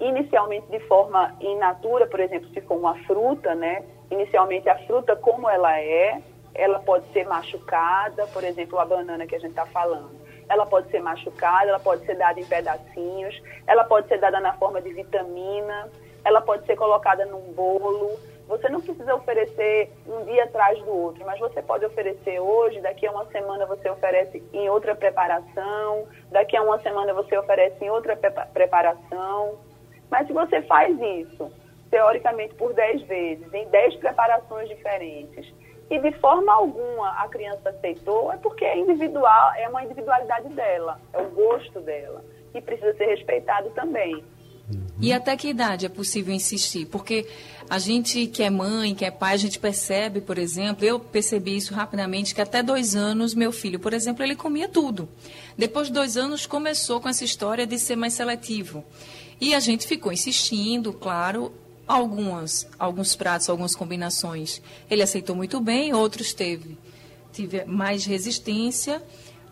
inicialmente 0.00 0.66
de 0.66 0.80
forma 0.88 1.32
in 1.40 1.56
natura, 1.56 2.04
por 2.08 2.18
exemplo, 2.18 2.48
se 2.48 2.60
for 2.62 2.76
uma 2.76 2.96
fruta, 3.04 3.54
né? 3.54 3.84
Inicialmente 4.10 4.68
a 4.68 4.76
fruta 4.78 5.14
como 5.14 5.48
ela 5.48 5.78
é, 5.78 6.20
ela 6.52 6.80
pode 6.80 7.06
ser 7.12 7.24
machucada, 7.28 8.26
por 8.26 8.42
exemplo, 8.42 8.76
a 8.80 8.84
banana 8.84 9.24
que 9.24 9.36
a 9.36 9.38
gente 9.38 9.50
está 9.50 9.66
falando. 9.66 10.10
Ela 10.48 10.66
pode 10.66 10.90
ser 10.90 11.00
machucada, 11.00 11.68
ela 11.68 11.78
pode 11.78 12.04
ser 12.04 12.16
dada 12.16 12.40
em 12.40 12.44
pedacinhos, 12.44 13.40
ela 13.64 13.84
pode 13.84 14.08
ser 14.08 14.18
dada 14.18 14.40
na 14.40 14.52
forma 14.54 14.82
de 14.82 14.92
vitamina, 14.92 15.88
ela 16.24 16.40
pode 16.40 16.66
ser 16.66 16.74
colocada 16.74 17.24
num 17.24 17.52
bolo. 17.52 18.18
Você 18.48 18.66
não 18.70 18.80
precisa 18.80 19.14
oferecer 19.14 19.92
um 20.06 20.24
dia 20.24 20.44
atrás 20.44 20.78
do 20.82 20.90
outro, 20.90 21.22
mas 21.26 21.38
você 21.38 21.60
pode 21.60 21.84
oferecer 21.84 22.40
hoje, 22.40 22.80
daqui 22.80 23.06
a 23.06 23.10
uma 23.12 23.26
semana 23.26 23.66
você 23.66 23.90
oferece 23.90 24.42
em 24.54 24.70
outra 24.70 24.96
preparação, 24.96 26.08
daqui 26.30 26.56
a 26.56 26.62
uma 26.62 26.78
semana 26.78 27.12
você 27.12 27.36
oferece 27.36 27.84
em 27.84 27.90
outra 27.90 28.16
preparação. 28.16 29.58
Mas 30.10 30.26
se 30.26 30.32
você 30.32 30.62
faz 30.62 30.98
isso, 30.98 31.52
teoricamente 31.90 32.54
por 32.54 32.72
10 32.72 33.02
vezes, 33.02 33.52
em 33.52 33.68
10 33.68 33.96
preparações 33.96 34.66
diferentes, 34.70 35.52
e 35.90 35.98
de 35.98 36.12
forma 36.12 36.50
alguma 36.50 37.22
a 37.22 37.28
criança 37.28 37.68
aceitou, 37.68 38.32
é 38.32 38.38
porque 38.38 38.64
é 38.64 38.78
individual, 38.78 39.52
é 39.56 39.68
uma 39.68 39.84
individualidade 39.84 40.48
dela, 40.50 40.98
é 41.12 41.20
o 41.20 41.28
gosto 41.30 41.80
dela, 41.80 42.24
e 42.54 42.62
precisa 42.62 42.94
ser 42.94 43.06
respeitado 43.06 43.68
também. 43.70 44.24
E 45.00 45.12
até 45.12 45.36
que 45.36 45.48
idade 45.48 45.86
é 45.86 45.88
possível 45.88 46.34
insistir? 46.34 46.86
Porque 46.86 47.26
a 47.70 47.78
gente 47.78 48.26
que 48.26 48.42
é 48.42 48.50
mãe, 48.50 48.94
que 48.94 49.04
é 49.04 49.10
pai, 49.10 49.34
a 49.34 49.36
gente 49.36 49.58
percebe, 49.58 50.20
por 50.20 50.38
exemplo, 50.38 50.84
eu 50.84 50.98
percebi 50.98 51.56
isso 51.56 51.72
rapidamente, 51.72 52.34
que 52.34 52.40
até 52.40 52.62
dois 52.62 52.96
anos, 52.96 53.34
meu 53.34 53.52
filho, 53.52 53.78
por 53.78 53.92
exemplo, 53.92 54.24
ele 54.24 54.34
comia 54.34 54.68
tudo. 54.68 55.08
Depois 55.56 55.88
de 55.88 55.92
dois 55.92 56.16
anos, 56.16 56.46
começou 56.46 57.00
com 57.00 57.08
essa 57.08 57.24
história 57.24 57.66
de 57.66 57.78
ser 57.78 57.94
mais 57.94 58.14
seletivo. 58.14 58.84
E 59.40 59.54
a 59.54 59.60
gente 59.60 59.86
ficou 59.86 60.12
insistindo, 60.12 60.92
claro, 60.92 61.52
algumas, 61.86 62.66
alguns 62.78 63.14
pratos, 63.14 63.48
algumas 63.48 63.74
combinações. 63.74 64.60
Ele 64.90 65.02
aceitou 65.02 65.36
muito 65.36 65.60
bem, 65.60 65.94
outros 65.94 66.32
teve, 66.32 66.76
tive 67.32 67.64
mais 67.64 68.04
resistência. 68.04 69.02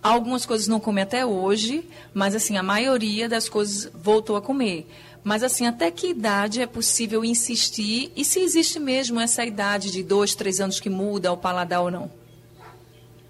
Algumas 0.03 0.47
coisas 0.47 0.69
não 0.69 0.79
come 0.79 1.01
até 1.01 1.27
hoje, 1.27 1.89
mas 2.15 2.35
assim, 2.35 2.57
a 2.57 2.63
maioria 2.63 3.29
das 3.29 3.49
coisas 3.49 3.91
voltou 3.93 4.37
a 4.37 4.43
comer. 4.43 4.87
Mas 5.27 5.43
assim, 5.43 5.67
até 5.67 5.91
que 5.91 6.11
idade 6.11 6.63
é 6.63 6.69
possível 6.69 7.25
insistir 7.25 8.13
e 8.15 8.25
se 8.25 8.39
existe 8.39 8.79
mesmo 8.79 9.19
essa 9.19 9.45
idade 9.45 9.91
de 9.91 10.05
dois, 10.05 10.37
três 10.37 10.61
anos 10.61 10.79
que 10.79 10.89
muda 10.89 11.33
o 11.33 11.37
paladar 11.37 11.83
ou 11.83 11.91
não? 11.91 12.09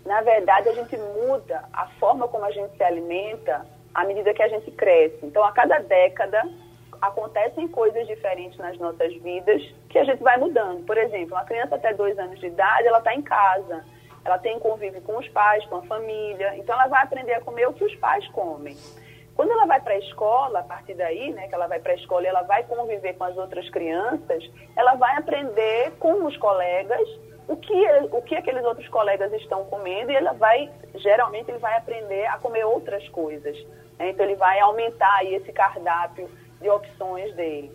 Na 0.05 0.21
verdade, 0.21 0.69
a 0.69 0.75
gente 0.75 0.95
muda 0.95 1.65
a 1.73 1.87
forma 1.99 2.29
como 2.29 2.45
a 2.45 2.51
gente 2.51 2.77
se 2.77 2.83
alimenta 2.83 3.67
à 3.95 4.05
medida 4.05 4.35
que 4.35 4.43
a 4.43 4.49
gente 4.49 4.71
cresce. 4.73 5.21
Então, 5.23 5.43
a 5.43 5.53
cada 5.53 5.79
década, 5.79 6.47
acontecem 7.01 7.67
coisas 7.67 8.07
diferentes 8.07 8.59
nas 8.59 8.79
nossas 8.79 9.15
vidas 9.23 9.63
que 9.89 9.99
a 9.99 10.05
gente 10.05 10.23
vai 10.23 10.37
mudando. 10.37 10.85
Por 10.85 10.99
exemplo, 10.99 11.35
uma 11.35 11.47
criança 11.47 11.77
até 11.77 11.95
dois 11.95 12.19
anos 12.19 12.39
de 12.39 12.47
idade, 12.49 12.89
ela 12.89 12.99
está 12.99 13.15
em 13.15 13.23
casa, 13.23 13.83
ela 14.23 14.37
tem 14.37 14.59
convívio 14.59 15.01
com 15.01 15.17
os 15.17 15.29
pais, 15.31 15.65
com 15.65 15.77
a 15.77 15.83
família, 15.85 16.59
então 16.59 16.75
ela 16.75 16.89
vai 16.89 17.05
aprender 17.05 17.33
a 17.33 17.41
comer 17.41 17.67
o 17.67 17.73
que 17.73 17.85
os 17.85 17.95
pais 17.95 18.29
comem. 18.29 18.77
Quando 19.37 19.53
ela 19.53 19.67
vai 19.67 19.81
para 19.83 19.93
a 19.93 19.99
escola, 19.99 20.61
a 20.61 20.63
partir 20.63 20.95
daí, 20.95 21.31
né, 21.33 21.47
que 21.47 21.55
ela 21.55 21.67
vai 21.67 21.79
para 21.79 21.93
a 21.93 21.97
escola 21.97 22.25
e 22.25 22.27
ela 22.27 22.43
vai 22.43 22.65
conviver 22.65 23.13
com 23.15 23.25
as 23.25 23.37
outras 23.37 23.69
crianças, 23.69 24.51
ela 24.75 24.95
vai 24.95 25.15
aprender 25.19 25.93
com 26.01 26.25
os 26.25 26.35
colegas 26.39 27.07
o 27.47 27.55
que, 27.55 27.87
o 28.13 28.23
que 28.23 28.35
aqueles 28.35 28.65
outros 28.65 28.89
colegas 28.89 29.31
estão 29.35 29.67
comendo 29.67 30.11
e 30.11 30.17
ela 30.17 30.33
vai, 30.33 30.71
geralmente, 30.95 31.51
ele 31.51 31.59
vai 31.59 31.77
aprender 31.77 32.25
a 32.27 32.39
comer 32.39 32.65
outras 32.65 33.07
coisas. 33.11 33.55
Né? 33.99 34.11
Então, 34.11 34.25
ele 34.25 34.37
vai 34.37 34.59
aumentar 34.59 35.15
aí 35.17 35.35
esse 35.35 35.53
cardápio 35.53 36.31
de 36.59 36.71
opções 36.71 37.35
dele. 37.35 37.71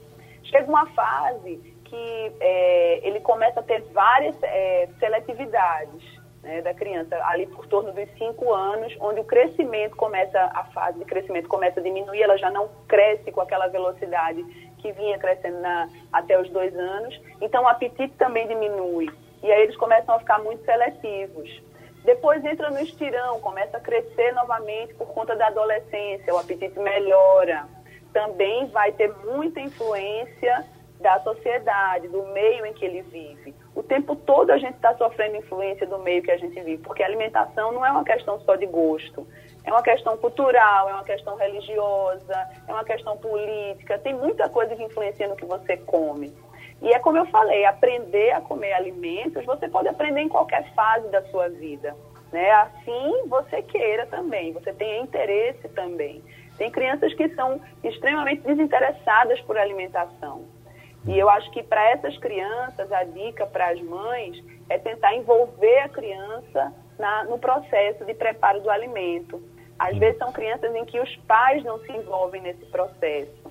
Chega 0.46 0.68
uma 0.68 0.88
fase 0.88 1.58
que 1.86 2.34
é, 2.40 3.08
ele 3.08 3.20
começa 3.20 3.60
a 3.60 3.64
ter 3.64 3.82
várias 3.94 4.36
é, 4.42 4.90
seletividades 5.00 6.21
né, 6.44 6.62
da 6.62 6.74
criança, 6.74 7.16
ali 7.26 7.46
por 7.48 7.68
torno 7.68 7.92
dos 7.92 8.10
cinco 8.18 8.54
anos, 8.54 8.96
onde 9.00 9.20
o 9.20 9.24
crescimento 9.24 9.96
começa, 9.96 10.40
a 10.54 10.64
fase 10.66 11.00
de 11.00 11.06
crescimento 11.06 11.48
começa 11.48 11.80
a 11.80 11.84
diminuir, 11.84 12.22
ela 12.22 12.38
já 12.38 12.50
não 12.50 12.70
cresce 12.88 13.32
com 13.32 13.42
aquela 13.42 13.68
velocidade 13.68 14.44
que 14.80 14.92
vinha 14.94 15.18
crescendo 15.20 15.60
na, 15.60 15.88
até 16.12 16.40
os 16.40 16.50
dois 16.50 16.76
anos, 16.76 17.20
então 17.40 17.64
o 17.64 17.68
apetite 17.68 18.14
também 18.18 18.48
diminui. 18.48 19.10
E 19.44 19.52
aí 19.52 19.64
eles 19.64 19.76
começam 19.78 20.16
a 20.16 20.20
ficar 20.20 20.40
muito 20.40 20.64
seletivos. 20.66 21.62
Depois 22.04 22.44
entra 22.44 22.70
no 22.72 22.80
estirão, 22.80 23.40
começa 23.40 23.78
a 23.78 23.80
crescer 23.80 24.32
novamente 24.34 24.94
por 24.96 25.08
conta 25.10 25.36
da 25.36 25.48
adolescência, 25.48 26.34
o 26.34 26.38
apetite 26.38 26.80
melhora. 26.80 27.68
Também 28.12 28.68
vai 28.68 28.92
ter 28.92 29.14
muita 29.26 29.60
influência 29.60 30.66
da 31.00 31.20
sociedade, 31.22 32.08
do 32.08 32.24
meio 32.28 32.66
em 32.66 32.74
que 32.74 32.86
ele 32.86 33.02
vive. 33.04 33.56
O 33.82 33.84
tempo 33.84 34.16
todo 34.16 34.52
a 34.52 34.60
gente 34.60 34.76
está 34.76 34.96
sofrendo 34.96 35.38
influência 35.38 35.88
do 35.88 35.98
meio 35.98 36.22
que 36.22 36.30
a 36.30 36.38
gente 36.38 36.54
vive, 36.62 36.84
porque 36.84 37.02
a 37.02 37.08
alimentação 37.08 37.72
não 37.72 37.84
é 37.84 37.90
uma 37.90 38.04
questão 38.04 38.40
só 38.42 38.56
de 38.56 38.68
gosto, 38.68 39.26
é 39.64 39.72
uma 39.72 39.82
questão 39.82 40.16
cultural, 40.18 40.88
é 40.88 40.94
uma 40.94 41.04
questão 41.04 41.36
religiosa, 41.36 42.48
é 42.68 42.72
uma 42.72 42.84
questão 42.84 43.18
política, 43.18 43.98
tem 43.98 44.14
muita 44.14 44.48
coisa 44.50 44.76
que 44.76 44.84
influencia 44.84 45.28
no 45.28 45.36
que 45.36 45.46
você 45.46 45.78
come. 45.78 46.32
E 46.80 46.94
é 46.94 47.00
como 47.00 47.18
eu 47.18 47.26
falei, 47.26 47.66
aprender 47.66 48.30
a 48.34 48.42
comer 48.42 48.74
alimentos, 48.74 49.44
você 49.46 49.68
pode 49.68 49.88
aprender 49.88 50.22
em 50.22 50.30
qualquer 50.30 50.72
fase 50.76 51.08
da 51.08 51.24
sua 51.32 51.50
vida. 51.50 51.96
Né? 52.32 52.52
Assim 52.52 53.24
você 53.26 53.64
queira 53.64 54.06
também, 54.06 54.54
você 54.54 54.72
tenha 54.74 55.02
interesse 55.02 55.68
também. 55.70 56.24
Tem 56.56 56.70
crianças 56.70 57.12
que 57.16 57.28
são 57.30 57.60
extremamente 57.84 58.44
desinteressadas 58.44 59.42
por 59.42 59.58
alimentação. 59.58 60.61
E 61.08 61.18
eu 61.18 61.30
acho 61.30 61.50
que 61.52 61.64
para 61.64 61.90
essas 61.92 62.18
crianças, 62.18 62.92
a 62.92 63.04
dica 63.04 63.46
para 63.46 63.70
as 63.70 63.82
mães 63.82 64.44
é 64.70 64.78
tentar 64.78 65.16
envolver 65.16 65.80
a 65.80 65.90
criança 65.90 66.74
na, 66.98 67.24
no 67.24 67.40
processo 67.40 68.06
de 68.06 68.14
preparo 68.14 68.62
do 68.62 68.70
alimento. 68.70 69.42
Às 69.80 69.98
vezes 69.98 70.20
são 70.20 70.32
crianças 70.32 70.74
em 70.76 70.86
que 70.86 71.00
os 71.00 71.16
pais 71.28 71.64
não 71.64 71.80
se 71.80 71.92
envolvem 71.92 72.42
nesse 72.42 72.66
processo. 72.68 73.42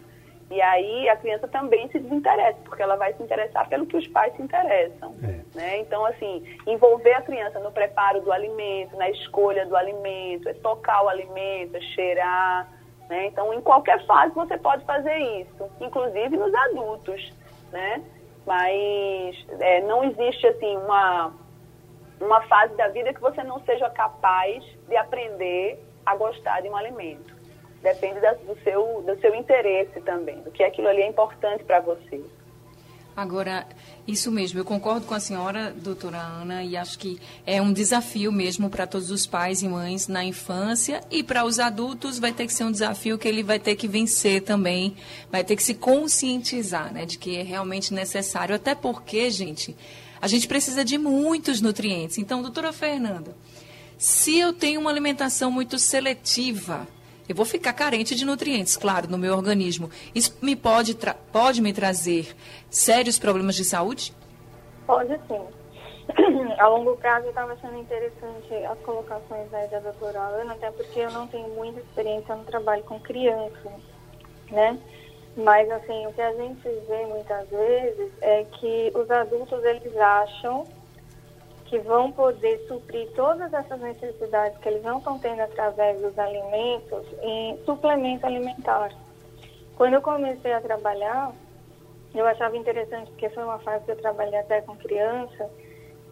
E 0.48 0.60
aí 0.60 1.08
a 1.08 1.16
criança 1.16 1.46
também 1.46 1.88
se 1.90 1.98
desinteressa, 1.98 2.58
porque 2.64 2.82
ela 2.82 2.96
vai 2.96 3.12
se 3.14 3.22
interessar 3.22 3.68
pelo 3.68 3.86
que 3.86 3.96
os 3.96 4.06
pais 4.08 4.34
se 4.34 4.42
interessam. 4.42 5.14
É. 5.22 5.40
Né? 5.56 5.78
Então, 5.78 6.04
assim, 6.04 6.44
envolver 6.66 7.14
a 7.14 7.22
criança 7.22 7.58
no 7.60 7.70
preparo 7.70 8.20
do 8.20 8.32
alimento, 8.32 8.96
na 8.96 9.10
escolha 9.10 9.66
do 9.66 9.76
alimento, 9.76 10.48
é 10.48 10.54
tocar 10.54 11.04
o 11.04 11.08
alimento, 11.08 11.76
é 11.76 11.80
cheirar. 11.80 12.68
Né? 13.08 13.26
Então, 13.26 13.52
em 13.52 13.60
qualquer 13.60 14.04
fase 14.06 14.34
você 14.34 14.56
pode 14.56 14.84
fazer 14.84 15.16
isso, 15.18 15.70
inclusive 15.80 16.36
nos 16.36 16.54
adultos. 16.54 17.32
Né? 17.70 18.02
Mas 18.46 19.36
é, 19.60 19.80
não 19.82 20.04
existe 20.04 20.46
assim 20.46 20.76
uma, 20.76 21.32
uma 22.20 22.42
fase 22.42 22.74
da 22.76 22.88
vida 22.88 23.12
que 23.12 23.20
você 23.20 23.42
não 23.42 23.60
seja 23.64 23.88
capaz 23.90 24.64
de 24.88 24.96
aprender 24.96 25.82
a 26.04 26.16
gostar 26.16 26.60
de 26.60 26.68
um 26.68 26.76
alimento 26.76 27.40
depende 27.82 28.20
da, 28.20 28.32
do, 28.34 28.56
seu, 28.62 29.02
do 29.02 29.18
seu 29.20 29.34
interesse 29.34 30.00
também, 30.02 30.40
do 30.42 30.50
que 30.50 30.62
aquilo 30.62 30.88
ali 30.88 31.02
é 31.02 31.06
importante 31.06 31.64
para 31.64 31.80
você. 31.80 32.22
Agora, 33.16 33.66
isso 34.06 34.30
mesmo, 34.30 34.58
eu 34.58 34.64
concordo 34.64 35.04
com 35.06 35.14
a 35.14 35.20
senhora, 35.20 35.74
doutora 35.76 36.18
Ana, 36.18 36.64
e 36.64 36.76
acho 36.76 36.98
que 36.98 37.20
é 37.46 37.60
um 37.60 37.72
desafio 37.72 38.32
mesmo 38.32 38.70
para 38.70 38.86
todos 38.86 39.10
os 39.10 39.26
pais 39.26 39.62
e 39.62 39.68
mães 39.68 40.08
na 40.08 40.24
infância 40.24 41.02
e 41.10 41.22
para 41.22 41.44
os 41.44 41.58
adultos 41.58 42.18
vai 42.18 42.32
ter 42.32 42.46
que 42.46 42.54
ser 42.54 42.64
um 42.64 42.72
desafio 42.72 43.18
que 43.18 43.28
ele 43.28 43.42
vai 43.42 43.58
ter 43.58 43.76
que 43.76 43.86
vencer 43.86 44.42
também, 44.42 44.96
vai 45.30 45.44
ter 45.44 45.56
que 45.56 45.62
se 45.62 45.74
conscientizar, 45.74 46.92
né, 46.92 47.04
de 47.04 47.18
que 47.18 47.36
é 47.36 47.42
realmente 47.42 47.92
necessário, 47.92 48.54
até 48.54 48.74
porque, 48.74 49.30
gente, 49.30 49.76
a 50.20 50.28
gente 50.28 50.46
precisa 50.46 50.84
de 50.84 50.96
muitos 50.96 51.60
nutrientes. 51.60 52.18
Então, 52.18 52.42
doutora 52.42 52.72
Fernanda, 52.72 53.34
se 53.98 54.38
eu 54.38 54.52
tenho 54.52 54.80
uma 54.80 54.90
alimentação 54.90 55.50
muito 55.50 55.78
seletiva, 55.78 56.88
eu 57.30 57.36
vou 57.36 57.46
ficar 57.46 57.72
carente 57.72 58.12
de 58.16 58.24
nutrientes, 58.24 58.76
claro, 58.76 59.08
no 59.08 59.16
meu 59.16 59.36
organismo. 59.36 59.88
Isso 60.12 60.36
me 60.42 60.56
pode, 60.56 60.96
pode 61.30 61.62
me 61.62 61.72
trazer 61.72 62.34
sérios 62.68 63.20
problemas 63.20 63.54
de 63.54 63.64
saúde? 63.64 64.12
Pode 64.84 65.16
sim. 65.28 65.40
A 66.58 66.66
longo 66.66 66.96
prazo 66.96 67.26
eu 67.26 67.30
estava 67.30 67.52
achando 67.52 67.78
interessante 67.78 68.52
as 68.68 68.78
colocações 68.80 69.48
né, 69.52 69.68
da 69.68 69.78
doutora 69.78 70.18
Ana, 70.18 70.54
até 70.54 70.72
porque 70.72 70.98
eu 70.98 71.12
não 71.12 71.28
tenho 71.28 71.48
muita 71.50 71.78
experiência 71.78 72.34
no 72.34 72.42
trabalho 72.42 72.82
com 72.82 72.98
criança, 72.98 73.70
né? 74.50 74.76
Mas, 75.36 75.70
assim, 75.70 76.08
o 76.08 76.12
que 76.12 76.20
a 76.20 76.34
gente 76.34 76.68
vê 76.88 77.06
muitas 77.06 77.48
vezes 77.48 78.10
é 78.20 78.44
que 78.58 78.90
os 78.92 79.08
adultos, 79.08 79.62
eles 79.62 79.96
acham 79.96 80.66
que 81.70 81.78
vão 81.78 82.10
poder 82.10 82.58
suprir 82.66 83.08
todas 83.14 83.52
essas 83.54 83.80
necessidades 83.80 84.58
que 84.58 84.68
eles 84.68 84.82
não 84.82 84.98
estão 84.98 85.20
tendo 85.20 85.40
através 85.40 86.02
dos 86.02 86.18
alimentos 86.18 87.06
em 87.22 87.56
suplemento 87.64 88.26
alimentar. 88.26 88.90
Quando 89.76 89.94
eu 89.94 90.02
comecei 90.02 90.52
a 90.52 90.60
trabalhar, 90.60 91.32
eu 92.12 92.26
achava 92.26 92.56
interessante 92.56 93.12
porque 93.12 93.30
foi 93.30 93.44
uma 93.44 93.60
fase 93.60 93.84
que 93.84 93.92
eu 93.92 93.96
trabalhei 93.96 94.40
até 94.40 94.60
com 94.62 94.74
criança 94.76 95.48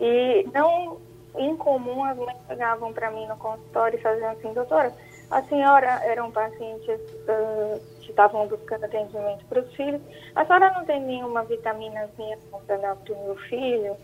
e 0.01 0.49
não 0.55 0.99
incomum 1.37 2.05
as 2.05 2.17
mães 2.17 2.37
chegavam 2.47 2.93
para 2.93 3.11
mim 3.11 3.27
no 3.27 3.37
consultório 3.37 3.99
e 3.99 4.03
faziam 4.03 4.31
assim, 4.31 4.53
doutora, 4.53 4.95
a 5.29 5.43
senhora 5.43 6.01
eram 6.05 6.31
pacientes 6.31 6.89
uh, 6.89 7.81
que 8.01 8.11
estavam 8.11 8.47
buscando 8.47 8.85
atendimento 8.85 9.45
para 9.47 9.61
os 9.61 9.75
filhos, 9.75 10.01
a 10.37 10.47
senhora 10.47 10.71
não 10.71 10.85
tem 10.85 11.01
nenhuma 11.01 11.43
vitaminazinha 11.43 12.39
para 12.65 12.77
dar 12.77 12.95
para 12.95 13.13
o 13.13 13.25
meu 13.25 13.37
filho? 13.37 13.97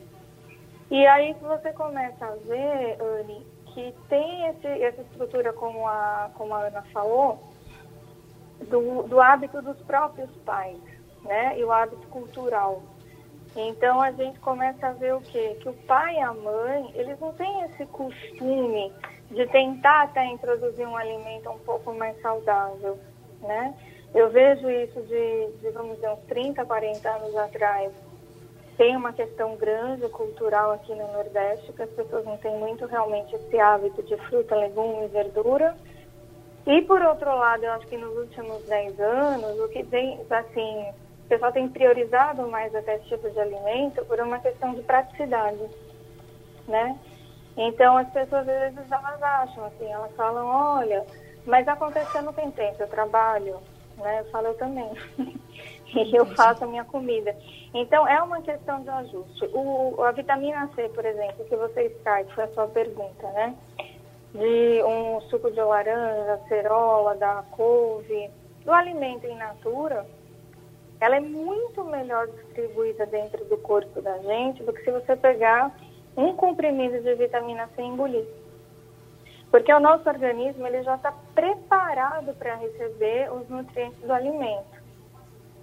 E 0.90 1.06
aí 1.06 1.34
você 1.40 1.72
começa 1.72 2.26
a 2.26 2.36
ver, 2.46 2.98
Anne, 3.00 3.46
que 3.66 3.94
tem 4.08 4.46
esse, 4.48 4.66
essa 4.66 5.02
estrutura, 5.02 5.52
como 5.52 5.86
a, 5.86 6.30
como 6.34 6.54
a 6.54 6.66
Ana 6.66 6.82
falou, 6.92 7.42
do, 8.68 9.02
do 9.04 9.20
hábito 9.20 9.60
dos 9.62 9.80
próprios 9.82 10.30
pais, 10.44 10.78
né? 11.22 11.58
E 11.58 11.64
o 11.64 11.72
hábito 11.72 12.06
cultural. 12.08 12.82
Então 13.56 14.00
a 14.00 14.10
gente 14.12 14.38
começa 14.40 14.88
a 14.88 14.92
ver 14.92 15.14
o 15.14 15.20
quê? 15.20 15.56
Que 15.60 15.68
o 15.68 15.74
pai 15.86 16.16
e 16.16 16.20
a 16.20 16.32
mãe, 16.32 16.90
eles 16.94 17.18
não 17.20 17.32
têm 17.32 17.62
esse 17.62 17.86
costume 17.86 18.92
de 19.30 19.46
tentar 19.46 20.02
até 20.02 20.24
introduzir 20.26 20.86
um 20.86 20.96
alimento 20.96 21.50
um 21.50 21.58
pouco 21.60 21.92
mais 21.94 22.20
saudável, 22.20 22.98
né? 23.40 23.74
Eu 24.14 24.30
vejo 24.30 24.70
isso 24.70 25.00
de, 25.02 25.52
de 25.60 25.70
vamos 25.70 25.96
dizer, 25.96 26.10
uns 26.10 26.20
30, 26.26 26.64
40 26.64 27.10
anos 27.10 27.36
atrás. 27.36 27.92
Tem 28.76 28.96
uma 28.96 29.12
questão 29.12 29.56
grande 29.56 30.08
cultural 30.08 30.72
aqui 30.72 30.92
no 30.94 31.12
Nordeste, 31.12 31.72
que 31.72 31.82
as 31.82 31.90
pessoas 31.90 32.24
não 32.24 32.36
têm 32.38 32.56
muito 32.58 32.86
realmente 32.86 33.34
esse 33.34 33.58
hábito 33.58 34.02
de 34.02 34.16
fruta, 34.28 34.56
legume 34.56 35.04
e 35.04 35.08
verdura. 35.08 35.76
E 36.66 36.82
por 36.82 37.00
outro 37.02 37.34
lado, 37.36 37.64
eu 37.64 37.72
acho 37.72 37.86
que 37.86 37.96
nos 37.96 38.16
últimos 38.16 38.64
10 38.64 38.98
anos, 38.98 39.60
o 39.60 39.68
que 39.68 39.84
tem, 39.84 40.20
assim, 40.30 40.92
o 41.24 41.28
pessoal 41.28 41.52
tem 41.52 41.68
priorizado 41.68 42.48
mais 42.48 42.74
até 42.74 42.96
esse 42.96 43.08
tipo 43.08 43.30
de 43.30 43.38
alimento 43.38 44.04
por 44.06 44.18
uma 44.20 44.38
questão 44.38 44.74
de 44.74 44.82
praticidade, 44.82 45.62
né? 46.66 46.98
Então 47.56 47.96
as 47.96 48.08
pessoas 48.10 48.48
às 48.48 48.72
vezes 48.74 48.90
elas 48.90 49.22
acham 49.22 49.64
assim, 49.66 49.90
elas 49.90 50.12
falam, 50.16 50.46
olha, 50.46 51.06
mas 51.46 51.66
acontecer 51.68 52.20
não 52.22 52.32
tem 52.32 52.50
tempo, 52.50 52.82
eu 52.82 52.88
trabalho, 52.88 53.58
né? 53.96 54.20
Eu 54.20 54.30
falo 54.30 54.48
eu 54.48 54.54
também. 54.54 54.90
eu 56.12 56.26
faço 56.34 56.64
a 56.64 56.66
minha 56.66 56.84
comida. 56.84 57.34
Então 57.72 58.06
é 58.06 58.22
uma 58.22 58.40
questão 58.42 58.82
de 58.82 58.88
ajuste. 58.88 59.46
O, 59.52 60.02
a 60.02 60.12
vitamina 60.12 60.68
C, 60.74 60.88
por 60.90 61.04
exemplo, 61.04 61.44
que 61.44 61.56
você 61.56 61.86
extrai, 61.86 62.24
que 62.24 62.34
foi 62.34 62.44
a 62.44 62.54
sua 62.54 62.68
pergunta, 62.68 63.26
né? 63.32 63.54
De 64.32 64.82
um 64.82 65.20
suco 65.22 65.50
de 65.50 65.60
laranja, 65.60 66.40
cerola, 66.48 67.14
da 67.16 67.44
couve, 67.50 68.30
do 68.64 68.72
alimento 68.72 69.26
in 69.26 69.36
natura, 69.36 70.06
ela 71.00 71.16
é 71.16 71.20
muito 71.20 71.84
melhor 71.84 72.26
distribuída 72.28 73.06
dentro 73.06 73.44
do 73.44 73.58
corpo 73.58 74.00
da 74.00 74.18
gente 74.18 74.62
do 74.62 74.72
que 74.72 74.82
se 74.82 74.90
você 74.90 75.14
pegar 75.14 75.74
um 76.16 76.34
comprimido 76.34 77.00
de 77.00 77.14
vitamina 77.14 77.68
C 77.74 77.82
e 77.82 77.84
engolir. 77.84 78.26
Porque 79.50 79.72
o 79.72 79.80
nosso 79.80 80.08
organismo 80.08 80.66
ele 80.66 80.82
já 80.82 80.96
está 80.96 81.12
preparado 81.34 82.34
para 82.34 82.56
receber 82.56 83.32
os 83.32 83.48
nutrientes 83.48 84.00
do 84.00 84.12
alimento, 84.12 84.73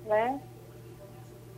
né? 0.05 0.39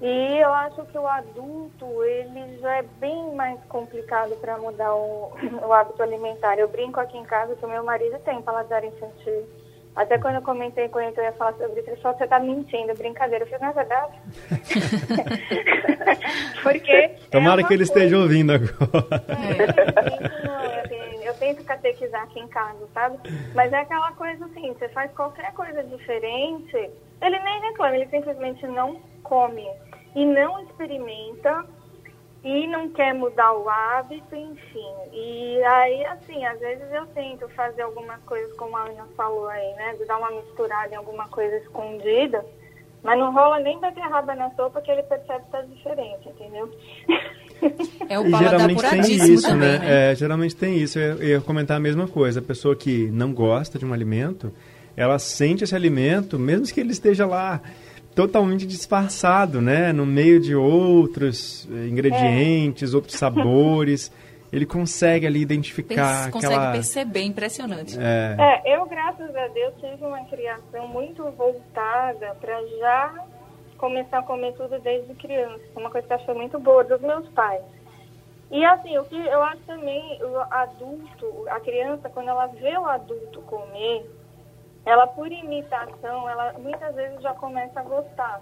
E 0.01 0.37
eu 0.37 0.51
acho 0.53 0.83
que 0.85 0.97
o 0.97 1.07
adulto 1.07 2.03
ele 2.03 2.57
já 2.59 2.75
é 2.77 2.83
bem 2.99 3.33
mais 3.35 3.57
complicado 3.69 4.35
para 4.41 4.57
mudar 4.57 4.93
o, 4.93 5.31
o 5.65 5.73
hábito 5.73 6.03
alimentar. 6.03 6.57
Eu 6.57 6.67
brinco 6.67 6.99
aqui 6.99 7.17
em 7.17 7.23
casa 7.23 7.55
que 7.55 7.65
o 7.65 7.69
meu 7.69 7.83
marido 7.83 8.19
tem 8.19 8.41
paladar 8.41 8.83
infantil. 8.83 9.47
Até 9.95 10.17
quando 10.17 10.35
eu 10.35 10.41
comentei 10.41 10.89
com 10.89 10.99
ele 10.99 11.11
que 11.11 11.19
eu 11.19 11.23
ia 11.23 11.31
falar 11.33 11.53
sobre 11.53 11.79
isso, 11.79 11.89
ele 11.89 12.01
falou, 12.01 12.17
você 12.17 12.27
tá 12.27 12.39
mentindo, 12.39 12.95
brincadeira. 12.95 13.45
Eu 13.45 13.49
falei, 13.49 13.61
não 13.61 13.69
é 13.69 13.73
verdade? 13.73 14.13
Porque. 16.63 17.09
Tomara 17.29 17.61
é 17.61 17.63
que 17.63 17.73
ele 17.73 17.85
coisa... 17.85 17.93
esteja 17.93 18.17
ouvindo 18.17 18.53
agora. 18.53 19.23
É, 20.89 21.29
eu, 21.29 21.33
tento 21.35 21.63
catequizar 21.63 22.23
aqui 22.23 22.39
em 22.39 22.47
casa, 22.47 22.87
sabe? 22.93 23.17
Mas 23.53 23.71
é 23.71 23.81
aquela 23.81 24.11
coisa 24.13 24.45
assim, 24.45 24.73
você 24.73 24.89
faz 24.89 25.11
qualquer 25.11 25.53
coisa 25.53 25.83
diferente, 25.83 26.89
ele 27.23 27.39
nem 27.39 27.61
reclama, 27.61 27.95
ele 27.95 28.07
simplesmente 28.07 28.65
não 28.67 28.97
come 29.23 29.65
e 30.15 30.25
não 30.25 30.61
experimenta 30.63 31.65
e 32.43 32.67
não 32.67 32.89
quer 32.89 33.13
mudar 33.13 33.53
o 33.53 33.69
hábito, 33.69 34.35
enfim. 34.35 34.93
E 35.13 35.63
aí, 35.63 36.05
assim, 36.05 36.45
às 36.45 36.59
vezes 36.59 36.91
eu 36.91 37.05
tento 37.07 37.47
fazer 37.49 37.83
algumas 37.83 38.21
coisas, 38.23 38.53
como 38.57 38.75
a 38.75 38.83
Ana 38.83 39.07
falou 39.15 39.47
aí, 39.47 39.73
né? 39.75 39.95
De 39.97 40.05
dar 40.05 40.17
uma 40.17 40.31
misturada 40.31 40.93
em 40.93 40.97
alguma 40.97 41.29
coisa 41.29 41.55
escondida, 41.57 42.45
mas 43.01 43.17
não 43.17 43.33
rola 43.33 43.59
nem 43.59 43.79
beterraba 43.79 44.35
na 44.35 44.51
sopa 44.51 44.81
que 44.81 44.91
ele 44.91 45.03
percebe 45.03 45.45
que 45.45 45.51
tá 45.51 45.61
diferente, 45.61 46.29
entendeu? 46.29 46.69
É 48.09 48.19
o 48.19 48.25
geralmente 48.29 48.89
tem 48.89 48.99
isso, 48.99 49.47
também, 49.47 49.69
né? 49.69 49.79
né? 49.79 50.11
É, 50.11 50.15
geralmente 50.15 50.53
tem 50.53 50.75
isso. 50.75 50.99
Eu 50.99 51.23
ia 51.23 51.39
comentar 51.39 51.77
a 51.77 51.79
mesma 51.79 52.09
coisa. 52.09 52.41
A 52.41 52.43
pessoa 52.43 52.75
que 52.75 53.09
não 53.11 53.33
gosta 53.33 53.79
de 53.79 53.85
um 53.85 53.93
alimento, 53.93 54.51
ela 54.95 55.17
sente 55.19 55.63
esse 55.63 55.75
alimento, 55.75 56.37
mesmo 56.37 56.73
que 56.73 56.79
ele 56.79 56.91
esteja 56.91 57.25
lá 57.25 57.61
totalmente 58.15 58.65
disfarçado, 58.65 59.61
né? 59.61 59.91
No 59.91 60.05
meio 60.05 60.39
de 60.39 60.55
outros 60.55 61.67
eh, 61.71 61.87
ingredientes, 61.87 62.93
é. 62.93 62.95
outros 62.95 63.15
sabores. 63.17 64.11
Ele 64.53 64.67
consegue 64.67 65.25
ali 65.25 65.41
identificar 65.41 65.95
Pens, 65.95 66.27
aquela... 66.27 66.53
Consegue 66.53 66.71
perceber, 66.73 67.23
impressionante. 67.23 67.97
É. 67.99 68.35
é, 68.37 68.77
eu, 68.77 68.85
graças 68.85 69.35
a 69.35 69.47
Deus, 69.47 69.73
tive 69.81 70.05
uma 70.05 70.23
criação 70.25 70.87
muito 70.89 71.23
voltada 71.31 72.35
para 72.39 72.63
já 72.77 73.25
começar 73.79 74.19
a 74.19 74.21
comer 74.21 74.53
tudo 74.53 74.79
desde 74.79 75.11
criança. 75.15 75.59
Uma 75.75 75.89
coisa 75.89 76.05
que 76.05 76.13
eu 76.13 76.17
achei 76.17 76.33
muito 76.35 76.59
boa 76.59 76.83
dos 76.83 77.01
meus 77.01 77.27
pais. 77.29 77.63
E 78.51 78.63
assim, 78.63 78.95
o 78.99 79.05
que 79.05 79.17
eu 79.17 79.41
acho 79.41 79.61
também, 79.63 80.21
o 80.21 80.37
adulto, 80.53 81.45
a 81.49 81.59
criança, 81.59 82.07
quando 82.09 82.29
ela 82.29 82.45
vê 82.45 82.77
o 82.77 82.85
adulto 82.85 83.41
comer, 83.41 84.05
ela 84.85 85.07
por 85.07 85.31
imitação, 85.31 86.29
ela 86.29 86.53
muitas 86.59 86.93
vezes 86.95 87.21
já 87.21 87.33
começa 87.33 87.79
a 87.79 87.83
gostar. 87.83 88.41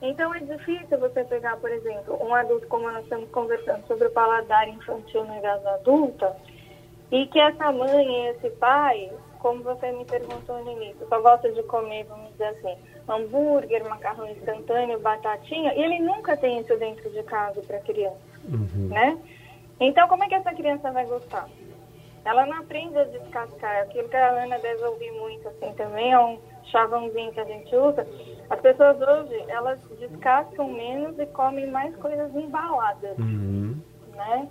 Então 0.00 0.34
é 0.34 0.40
difícil 0.40 0.98
você 0.98 1.22
pegar, 1.24 1.56
por 1.58 1.70
exemplo, 1.70 2.18
um 2.20 2.34
adulto 2.34 2.66
como 2.66 2.90
nós 2.90 3.04
estamos 3.04 3.30
conversando 3.30 3.86
sobre 3.86 4.08
o 4.08 4.10
paladar 4.10 4.68
infantil 4.68 5.24
na 5.24 5.38
idade 5.38 5.66
adulta, 5.68 6.36
e 7.10 7.26
que 7.26 7.38
essa 7.38 7.70
mãe 7.70 8.04
e 8.04 8.26
esse 8.30 8.50
pai, 8.50 9.12
como 9.38 9.62
você 9.62 9.92
me 9.92 10.04
perguntou 10.04 10.64
no 10.64 10.72
início, 10.72 11.06
só 11.08 11.20
gosta 11.20 11.52
de 11.52 11.62
comer, 11.64 12.04
vamos 12.04 12.32
dizer 12.32 12.46
assim, 12.46 12.76
hambúrguer, 13.08 13.84
macarrão 13.88 14.28
instantâneo, 14.28 14.98
batatinha, 14.98 15.72
e 15.74 15.82
ele 15.82 16.00
nunca 16.00 16.36
tem 16.36 16.58
isso 16.58 16.76
dentro 16.78 17.08
de 17.10 17.22
casa 17.22 17.60
para 17.62 17.78
criança, 17.80 18.16
uhum. 18.48 18.88
né? 18.88 19.18
Então 19.78 20.08
como 20.08 20.24
é 20.24 20.28
que 20.28 20.34
essa 20.34 20.52
criança 20.52 20.90
vai 20.90 21.04
gostar? 21.06 21.48
Ela 22.24 22.46
não 22.46 22.58
aprende 22.58 22.98
a 22.98 23.04
descascar. 23.04 23.82
Aquilo 23.82 24.08
que 24.08 24.16
a 24.16 24.44
Ana 24.44 24.58
deve 24.58 24.84
ouvir 24.84 25.10
muito 25.12 25.48
assim 25.48 25.72
também, 25.74 26.12
é 26.12 26.18
um 26.18 26.38
chavãozinho 26.64 27.32
que 27.32 27.40
a 27.40 27.44
gente 27.44 27.74
usa. 27.74 28.06
As 28.48 28.60
pessoas 28.60 29.00
hoje, 29.00 29.44
elas 29.48 29.80
descascam 29.98 30.68
menos 30.68 31.18
e 31.18 31.26
comem 31.26 31.70
mais 31.70 31.94
coisas 31.96 32.34
embaladas, 32.34 33.18
uhum. 33.18 33.76
né? 34.14 34.48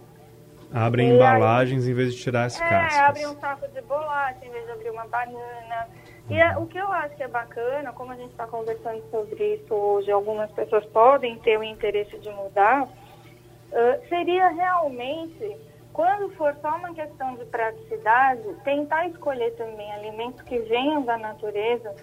Abrem 0.73 1.09
e 1.09 1.15
embalagens 1.15 1.85
aí, 1.85 1.91
em 1.91 1.93
vez 1.93 2.15
de 2.15 2.21
tirar 2.21 2.45
as 2.45 2.59
é, 2.59 2.63
cascas. 2.63 2.97
É, 2.97 3.01
abrem 3.01 3.27
um 3.27 3.39
saco 3.39 3.67
de 3.67 3.81
bolacha 3.81 4.45
em 4.45 4.49
vez 4.49 4.65
de 4.65 4.71
abrir 4.71 4.89
uma 4.89 5.05
banana. 5.05 5.87
E 6.29 6.39
é, 6.39 6.57
o 6.57 6.65
que 6.65 6.77
eu 6.77 6.89
acho 6.91 7.15
que 7.15 7.23
é 7.23 7.27
bacana, 7.27 7.91
como 7.91 8.13
a 8.13 8.15
gente 8.15 8.31
está 8.31 8.47
conversando 8.47 9.03
sobre 9.11 9.55
isso 9.55 9.73
hoje, 9.73 10.11
algumas 10.11 10.49
pessoas 10.51 10.85
podem 10.85 11.37
ter 11.39 11.59
o 11.59 11.63
interesse 11.63 12.17
de 12.19 12.29
mudar, 12.29 12.83
uh, 12.83 14.07
seria 14.07 14.47
realmente 14.47 15.57
quando 15.93 16.29
for 16.35 16.55
só 16.61 16.75
uma 16.77 16.93
questão 16.93 17.35
de 17.35 17.45
praticidade, 17.45 18.41
tentar 18.63 19.07
escolher 19.07 19.51
também 19.51 19.91
alimentos 19.93 20.41
que 20.41 20.57
venham 20.59 21.03
da 21.03 21.17
natureza 21.17 21.93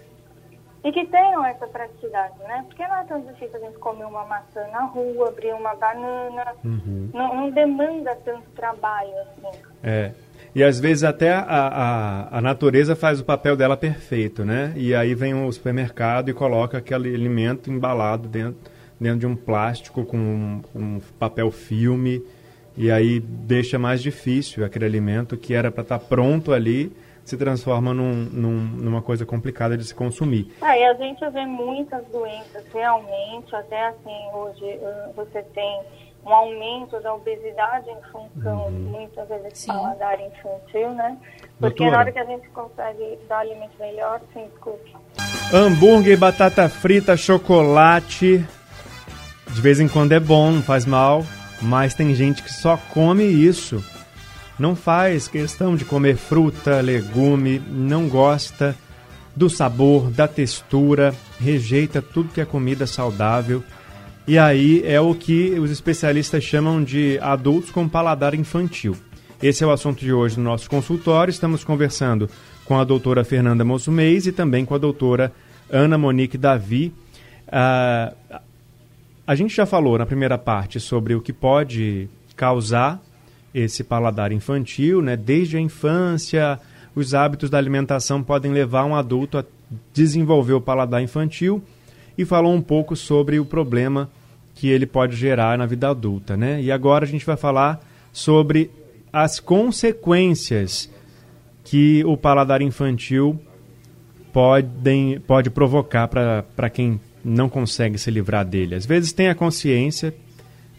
e 0.83 0.91
que 0.91 1.05
tenham 1.07 1.45
essa 1.45 1.67
praticidade, 1.67 2.37
né? 2.39 2.63
Porque 2.67 2.87
não 2.87 2.95
é 2.95 3.03
tão 3.03 3.21
difícil 3.21 3.55
a 3.55 3.59
gente 3.59 3.77
comer 3.79 4.05
uma 4.05 4.23
maçã 4.25 4.65
na 4.71 4.85
rua, 4.85 5.29
abrir 5.29 5.53
uma 5.53 5.75
banana, 5.75 6.53
uhum. 6.63 7.09
não, 7.13 7.35
não, 7.35 7.51
demanda 7.51 8.15
tanto 8.23 8.49
trabalho 8.51 9.11
assim. 9.21 9.59
É. 9.83 10.11
E 10.55 10.63
às 10.63 10.79
vezes 10.79 11.03
até 11.03 11.33
a, 11.33 11.43
a, 11.43 12.37
a, 12.37 12.41
natureza 12.41 12.95
faz 12.95 13.19
o 13.19 13.25
papel 13.25 13.55
dela 13.57 13.75
perfeito, 13.75 14.45
né? 14.45 14.73
E 14.75 14.95
aí 14.95 15.13
vem 15.13 15.33
o 15.33 15.51
supermercado 15.51 16.29
e 16.29 16.33
coloca 16.33 16.77
aquele 16.77 17.13
alimento 17.13 17.69
embalado 17.69 18.27
dentro, 18.27 18.59
dentro 18.99 19.19
de 19.19 19.27
um 19.27 19.35
plástico 19.35 20.05
com 20.05 20.17
um, 20.17 20.61
um 20.73 20.99
papel 21.19 21.51
filme 21.51 22.23
e 22.79 22.89
aí 22.89 23.19
deixa 23.19 23.77
mais 23.77 24.01
difícil 24.01 24.63
aquele 24.63 24.85
alimento 24.85 25.35
que 25.35 25.53
era 25.53 25.69
para 25.69 25.83
estar 25.83 25.99
tá 25.99 26.05
pronto 26.05 26.53
ali, 26.53 26.95
se 27.25 27.35
transforma 27.35 27.93
num, 27.93 28.23
num, 28.31 28.57
numa 28.57 29.01
coisa 29.01 29.25
complicada 29.25 29.77
de 29.77 29.83
se 29.83 29.93
consumir. 29.93 30.49
Ah, 30.61 30.77
e 30.77 30.85
a 30.85 30.93
gente 30.93 31.19
vê 31.29 31.45
muitas 31.45 32.05
doenças 32.07 32.63
realmente, 32.73 33.53
até 33.53 33.87
assim, 33.87 34.29
hoje 34.33 34.63
uh, 34.63 35.13
você 35.13 35.43
tem 35.53 35.81
um 36.25 36.31
aumento 36.31 36.97
da 37.01 37.13
obesidade 37.13 37.89
em 37.89 38.01
função, 38.13 38.67
uhum. 38.67 38.71
muitas 38.71 39.27
vezes, 39.27 39.59
sim. 39.59 39.67
paladar 39.67 40.17
infantil, 40.21 40.91
né? 40.91 41.17
Porque 41.59 41.83
Doutora. 41.83 41.91
na 41.91 41.97
hora 41.99 42.11
que 42.13 42.19
a 42.19 42.25
gente 42.25 42.47
consegue 42.49 43.19
dar 43.27 43.39
alimento 43.39 43.77
melhor, 43.77 44.21
sim, 44.33 44.45
desculpe. 44.53 44.95
Hambúrguer, 45.53 46.17
batata 46.17 46.69
frita, 46.69 47.17
chocolate. 47.17 48.45
De 49.49 49.61
vez 49.61 49.81
em 49.81 49.89
quando 49.89 50.13
é 50.13 50.19
bom, 50.19 50.51
não 50.51 50.61
faz 50.61 50.85
mal. 50.85 51.23
Mas 51.61 51.93
tem 51.93 52.13
gente 52.15 52.41
que 52.41 52.51
só 52.51 52.77
come 52.77 53.23
isso. 53.23 53.83
Não 54.57 54.75
faz 54.75 55.27
questão 55.27 55.75
de 55.75 55.85
comer 55.85 56.17
fruta, 56.17 56.81
legume, 56.81 57.61
não 57.69 58.07
gosta 58.07 58.75
do 59.35 59.49
sabor, 59.49 60.09
da 60.11 60.27
textura, 60.27 61.15
rejeita 61.39 62.01
tudo 62.01 62.33
que 62.33 62.41
é 62.41 62.45
comida 62.45 62.85
saudável. 62.85 63.63
E 64.27 64.37
aí 64.37 64.83
é 64.85 64.99
o 64.99 65.15
que 65.15 65.57
os 65.59 65.71
especialistas 65.71 66.43
chamam 66.43 66.83
de 66.83 67.17
adultos 67.21 67.71
com 67.71 67.87
paladar 67.87 68.35
infantil. 68.35 68.95
Esse 69.41 69.63
é 69.63 69.67
o 69.67 69.71
assunto 69.71 70.01
de 70.01 70.11
hoje 70.11 70.37
no 70.37 70.43
nosso 70.43 70.69
consultório. 70.69 71.31
Estamos 71.31 71.63
conversando 71.63 72.29
com 72.65 72.77
a 72.77 72.83
doutora 72.83 73.23
Fernanda 73.23 73.63
Mossumês 73.63 74.27
e 74.27 74.31
também 74.33 74.65
com 74.65 74.75
a 74.75 74.77
doutora 74.77 75.31
Ana 75.69 75.97
Monique 75.97 76.37
Davi. 76.37 76.93
Uh, 77.47 78.39
a 79.29 79.35
gente 79.35 79.55
já 79.55 79.63
falou 79.63 79.95
na 79.95 80.07
primeira 80.07 80.39
parte 80.39 80.79
sobre 80.79 81.13
o 81.13 81.21
que 81.21 81.31
pode 81.31 82.09
causar 82.35 82.99
esse 83.53 83.83
paladar 83.83 84.31
infantil, 84.31 85.03
né? 85.03 85.15
Desde 85.15 85.55
a 85.55 85.59
infância, 85.59 86.59
os 86.95 87.13
hábitos 87.13 87.47
da 87.47 87.59
alimentação 87.59 88.23
podem 88.23 88.51
levar 88.51 88.85
um 88.85 88.95
adulto 88.95 89.37
a 89.37 89.45
desenvolver 89.93 90.53
o 90.53 90.61
paladar 90.61 91.03
infantil 91.03 91.61
e 92.17 92.25
falou 92.25 92.55
um 92.55 92.59
pouco 92.59 92.95
sobre 92.95 93.39
o 93.39 93.45
problema 93.45 94.09
que 94.55 94.67
ele 94.67 94.87
pode 94.87 95.15
gerar 95.15 95.59
na 95.59 95.67
vida 95.67 95.87
adulta, 95.87 96.35
né? 96.35 96.59
E 96.59 96.71
agora 96.71 97.05
a 97.05 97.07
gente 97.07 97.23
vai 97.23 97.37
falar 97.37 97.87
sobre 98.11 98.71
as 99.13 99.39
consequências 99.39 100.89
que 101.63 102.03
o 102.03 102.17
paladar 102.17 102.63
infantil 102.63 103.39
podem, 104.33 105.19
pode 105.19 105.51
provocar 105.51 106.07
para 106.07 106.69
quem 106.71 106.99
não 107.23 107.49
consegue 107.49 107.97
se 107.97 108.09
livrar 108.09 108.45
dele. 108.45 108.75
Às 108.75 108.85
vezes 108.85 109.13
tem 109.13 109.29
a 109.29 109.35
consciência, 109.35 110.13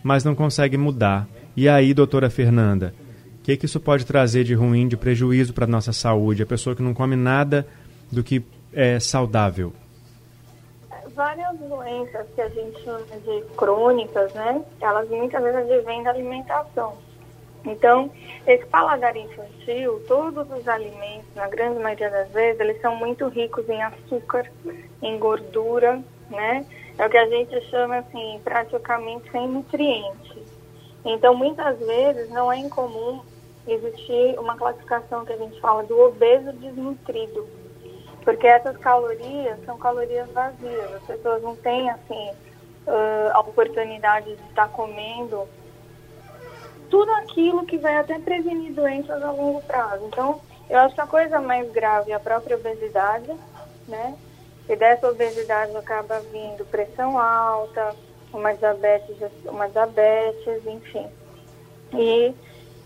mas 0.03 0.24
não 0.24 0.35
consegue 0.35 0.76
mudar. 0.76 1.29
E 1.57 1.68
aí, 1.68 1.92
doutora 1.92 2.31
Fernanda, 2.31 2.94
o 3.38 3.42
que, 3.42 3.57
que 3.57 3.66
isso 3.66 3.81
pode 3.81 4.07
trazer 4.07 4.44
de 4.44 4.55
ruim, 4.55 4.88
de 4.88 4.96
prejuízo 4.96 5.53
para 5.53 5.64
a 5.64 5.68
nossa 5.68 5.92
saúde? 5.92 6.42
A 6.42 6.46
pessoa 6.46 6.76
que 6.76 6.83
não 6.83 6.94
come 6.94 7.16
nada 7.16 7.66
do 8.11 8.22
que 8.22 8.44
é 8.72 8.98
saudável. 9.00 9.72
Várias 11.14 11.59
doenças 11.59 12.26
que 12.35 12.40
a 12.40 12.48
gente 12.48 12.83
chama 12.83 13.00
de 13.00 13.44
crônicas, 13.57 14.33
né? 14.33 14.62
Elas 14.81 15.09
muitas 15.09 15.42
vezes 15.42 15.59
advêm 15.59 16.03
da 16.03 16.11
alimentação. 16.11 16.96
Então, 17.64 18.11
esse 18.46 18.64
paladar 18.66 19.14
infantil, 19.16 20.03
todos 20.09 20.50
os 20.50 20.66
alimentos, 20.66 21.26
na 21.35 21.46
grande 21.48 21.79
maioria 21.79 22.09
das 22.11 22.31
vezes, 22.31 22.59
eles 22.59 22.81
são 22.81 22.96
muito 22.96 23.29
ricos 23.29 23.68
em 23.68 23.83
açúcar, 23.83 24.50
em 25.03 25.18
gordura, 25.18 26.03
né? 26.31 26.64
É 26.97 27.07
o 27.07 27.11
que 27.11 27.19
a 27.19 27.29
gente 27.29 27.61
chama, 27.69 27.99
assim, 27.99 28.40
praticamente 28.45 29.31
sem 29.31 29.49
nutrientes. 29.49 30.43
Então, 31.05 31.35
muitas 31.35 31.79
vezes, 31.79 32.31
não 32.31 32.53
é 32.53 32.59
incomum 32.59 33.21
existir 33.66 34.38
uma 34.38 34.57
classificação 34.57 35.25
que 35.25 35.33
a 35.33 35.37
gente 35.37 35.61
fala 35.61 35.83
do 35.85 35.99
obeso 36.01 36.53
desnutrido, 36.55 37.47
porque 38.25 38.47
essas 38.47 38.77
calorias 38.79 39.59
são 39.64 39.79
calorias 39.79 40.31
vazias. 40.31 40.95
As 40.95 41.03
pessoas 41.03 41.43
não 41.43 41.57
têm, 41.57 41.88
assim, 41.90 42.31
a 43.33 43.40
oportunidade 43.40 44.35
de 44.35 44.43
estar 44.49 44.69
comendo 44.69 45.47
tudo 46.90 47.11
aquilo 47.12 47.64
que 47.64 47.79
vai 47.79 47.97
até 47.97 48.19
prevenir 48.19 48.73
doenças 48.73 49.23
a 49.23 49.31
longo 49.31 49.62
prazo. 49.62 50.05
Então, 50.07 50.40
eu 50.69 50.79
acho 50.81 50.95
que 50.95 51.01
a 51.01 51.07
coisa 51.07 51.40
mais 51.40 51.71
grave 51.71 52.11
é 52.11 52.14
a 52.14 52.21
própria 52.21 52.57
obesidade, 52.57 53.33
né? 53.87 54.16
E 54.68 54.77
dessa 54.77 55.09
obesidade 55.09 55.77
acaba 55.77 56.20
vindo 56.20 56.64
pressão 56.70 57.18
alta, 57.18 57.94
uma 58.33 58.55
diabetes, 58.55 59.16
uma 59.44 59.68
diabetes 59.68 60.66
enfim. 60.66 61.09
E 61.92 62.35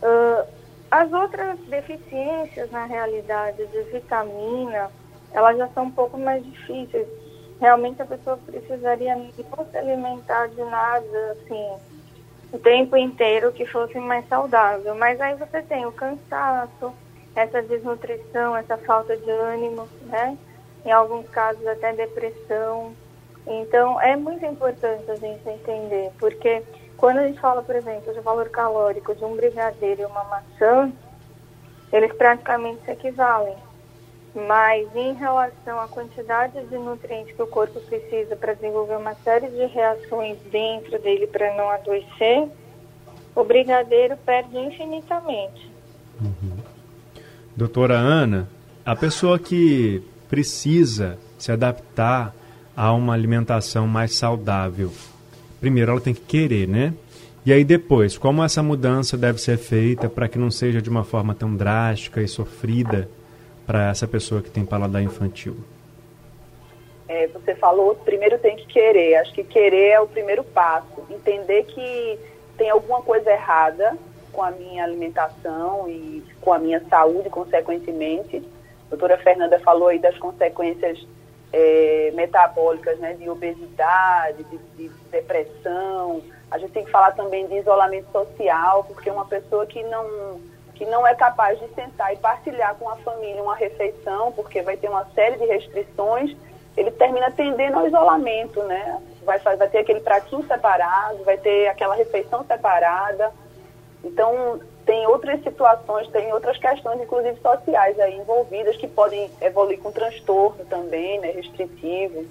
uh, 0.02 0.46
as 0.90 1.12
outras 1.12 1.58
deficiências, 1.60 2.70
na 2.70 2.84
realidade, 2.84 3.66
de 3.66 3.82
vitamina, 3.84 4.90
elas 5.32 5.58
já 5.58 5.68
são 5.68 5.84
um 5.84 5.90
pouco 5.90 6.16
mais 6.16 6.44
difíceis. 6.44 7.06
Realmente 7.60 8.00
a 8.00 8.06
pessoa 8.06 8.38
precisaria 8.46 9.16
não 9.16 9.30
se 9.32 9.76
alimentar 9.76 10.48
de 10.48 10.62
nada, 10.62 11.32
assim, 11.32 11.72
o 12.52 12.58
tempo 12.58 12.96
inteiro 12.96 13.52
que 13.52 13.66
fosse 13.66 13.98
mais 13.98 14.26
saudável. 14.28 14.94
Mas 14.94 15.20
aí 15.20 15.34
você 15.34 15.62
tem 15.62 15.84
o 15.84 15.92
cansaço, 15.92 16.94
essa 17.34 17.60
desnutrição, 17.62 18.56
essa 18.56 18.78
falta 18.78 19.16
de 19.16 19.30
ânimo, 19.30 19.88
né? 20.02 20.38
Em 20.84 20.92
alguns 20.92 21.28
casos 21.28 21.66
até 21.66 21.92
depressão. 21.92 22.92
Então 23.46 24.00
é 24.00 24.16
muito 24.16 24.44
importante 24.44 25.10
a 25.10 25.16
gente 25.16 25.48
entender, 25.48 26.10
porque 26.18 26.62
quando 26.96 27.18
a 27.18 27.26
gente 27.26 27.40
fala, 27.40 27.62
por 27.62 27.74
exemplo, 27.74 28.12
de 28.12 28.20
valor 28.20 28.48
calórico 28.48 29.14
de 29.14 29.24
um 29.24 29.36
brigadeiro 29.36 30.02
e 30.02 30.04
uma 30.06 30.24
maçã, 30.24 30.92
eles 31.92 32.12
praticamente 32.12 32.84
se 32.84 32.90
equivalem. 32.90 33.56
Mas 34.34 34.88
em 34.96 35.12
relação 35.12 35.78
à 35.78 35.86
quantidade 35.86 36.64
de 36.66 36.76
nutrientes 36.76 37.36
que 37.36 37.42
o 37.42 37.46
corpo 37.46 37.80
precisa 37.82 38.34
para 38.34 38.54
desenvolver 38.54 38.96
uma 38.96 39.14
série 39.16 39.48
de 39.48 39.66
reações 39.66 40.38
dentro 40.50 40.98
dele 40.98 41.26
para 41.28 41.54
não 41.54 41.70
adoecer, 41.70 42.48
o 43.34 43.44
brigadeiro 43.44 44.16
perde 44.18 44.56
infinitamente. 44.58 45.70
Uhum. 46.20 46.56
Doutora 47.56 47.94
Ana, 47.94 48.48
a 48.84 48.96
pessoa 48.96 49.38
que 49.38 50.02
precisa 50.28 51.18
se 51.38 51.52
adaptar 51.52 52.34
a 52.76 52.92
uma 52.92 53.14
alimentação 53.14 53.86
mais 53.86 54.16
saudável, 54.16 54.90
primeiro 55.60 55.92
ela 55.92 56.00
tem 56.00 56.14
que 56.14 56.22
querer, 56.22 56.68
né? 56.68 56.92
E 57.46 57.52
aí 57.52 57.62
depois, 57.62 58.16
como 58.16 58.42
essa 58.42 58.62
mudança 58.62 59.16
deve 59.16 59.38
ser 59.38 59.58
feita 59.58 60.08
para 60.08 60.28
que 60.28 60.38
não 60.38 60.50
seja 60.50 60.80
de 60.80 60.88
uma 60.88 61.04
forma 61.04 61.34
tão 61.34 61.54
drástica 61.54 62.22
e 62.22 62.28
sofrida? 62.28 63.08
para 63.66 63.90
essa 63.90 64.06
pessoa 64.06 64.42
que 64.42 64.50
tem 64.50 64.64
paladar 64.64 65.02
infantil? 65.02 65.56
É, 67.08 67.26
você 67.28 67.54
falou, 67.54 67.94
primeiro 67.96 68.38
tem 68.38 68.56
que 68.56 68.66
querer. 68.66 69.16
Acho 69.16 69.32
que 69.32 69.44
querer 69.44 69.90
é 69.90 70.00
o 70.00 70.06
primeiro 70.06 70.42
passo. 70.42 71.04
Entender 71.10 71.64
que 71.64 72.18
tem 72.56 72.70
alguma 72.70 73.02
coisa 73.02 73.30
errada 73.30 73.96
com 74.32 74.42
a 74.42 74.50
minha 74.50 74.82
alimentação 74.82 75.88
e 75.88 76.22
com 76.40 76.52
a 76.52 76.58
minha 76.58 76.82
saúde, 76.88 77.30
consequentemente. 77.30 78.42
Doutora 78.96 79.18
Fernanda 79.18 79.58
falou 79.58 79.88
aí 79.88 79.98
das 79.98 80.16
consequências 80.18 81.04
é, 81.52 82.12
metabólicas, 82.14 82.96
né, 83.00 83.14
de 83.14 83.28
obesidade, 83.28 84.44
de, 84.44 84.58
de, 84.76 84.88
depressão. 85.10 86.22
A 86.48 86.58
gente 86.58 86.72
tem 86.72 86.84
que 86.84 86.92
falar 86.92 87.10
também 87.12 87.46
de 87.48 87.56
isolamento 87.56 88.10
social, 88.12 88.84
porque 88.84 89.10
uma 89.10 89.24
pessoa 89.24 89.66
que 89.66 89.82
não 89.82 90.40
que 90.74 90.84
não 90.86 91.06
é 91.06 91.14
capaz 91.14 91.58
de 91.60 91.68
sentar 91.72 92.12
e 92.12 92.16
partilhar 92.16 92.74
com 92.74 92.88
a 92.88 92.96
família 92.96 93.40
uma 93.40 93.54
refeição, 93.54 94.32
porque 94.32 94.60
vai 94.60 94.76
ter 94.76 94.88
uma 94.88 95.04
série 95.14 95.36
de 95.36 95.44
restrições, 95.46 96.36
ele 96.76 96.90
termina 96.90 97.30
tendendo 97.30 97.78
ao 97.78 97.86
isolamento, 97.86 98.60
né? 98.64 99.00
Vai, 99.22 99.38
vai 99.38 99.68
ter 99.68 99.78
aquele 99.78 100.00
pratinho 100.00 100.44
separado, 100.46 101.22
vai 101.22 101.38
ter 101.38 101.68
aquela 101.68 101.94
refeição 101.94 102.44
separada. 102.44 103.30
Então, 104.02 104.60
tem 104.84 105.06
outras 105.06 105.42
situações, 105.42 106.08
tem 106.08 106.32
outras 106.32 106.58
questões, 106.58 107.00
inclusive 107.00 107.40
sociais 107.40 107.98
aí 107.98 108.16
envolvidas, 108.16 108.76
que 108.76 108.86
podem 108.86 109.30
evoluir 109.40 109.80
com 109.80 109.90
transtorno 109.90 110.64
também, 110.66 111.18
né, 111.20 111.30
restritivo. 111.30 112.26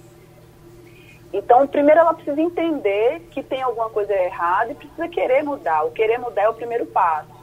Então, 1.32 1.66
primeiro 1.66 2.00
ela 2.00 2.14
precisa 2.14 2.40
entender 2.40 3.20
que 3.32 3.42
tem 3.42 3.60
alguma 3.60 3.90
coisa 3.90 4.12
errada 4.14 4.70
e 4.70 4.74
precisa 4.76 5.08
querer 5.08 5.42
mudar. 5.42 5.84
O 5.84 5.90
querer 5.90 6.18
mudar 6.18 6.42
é 6.42 6.48
o 6.48 6.54
primeiro 6.54 6.86
passo. 6.86 7.34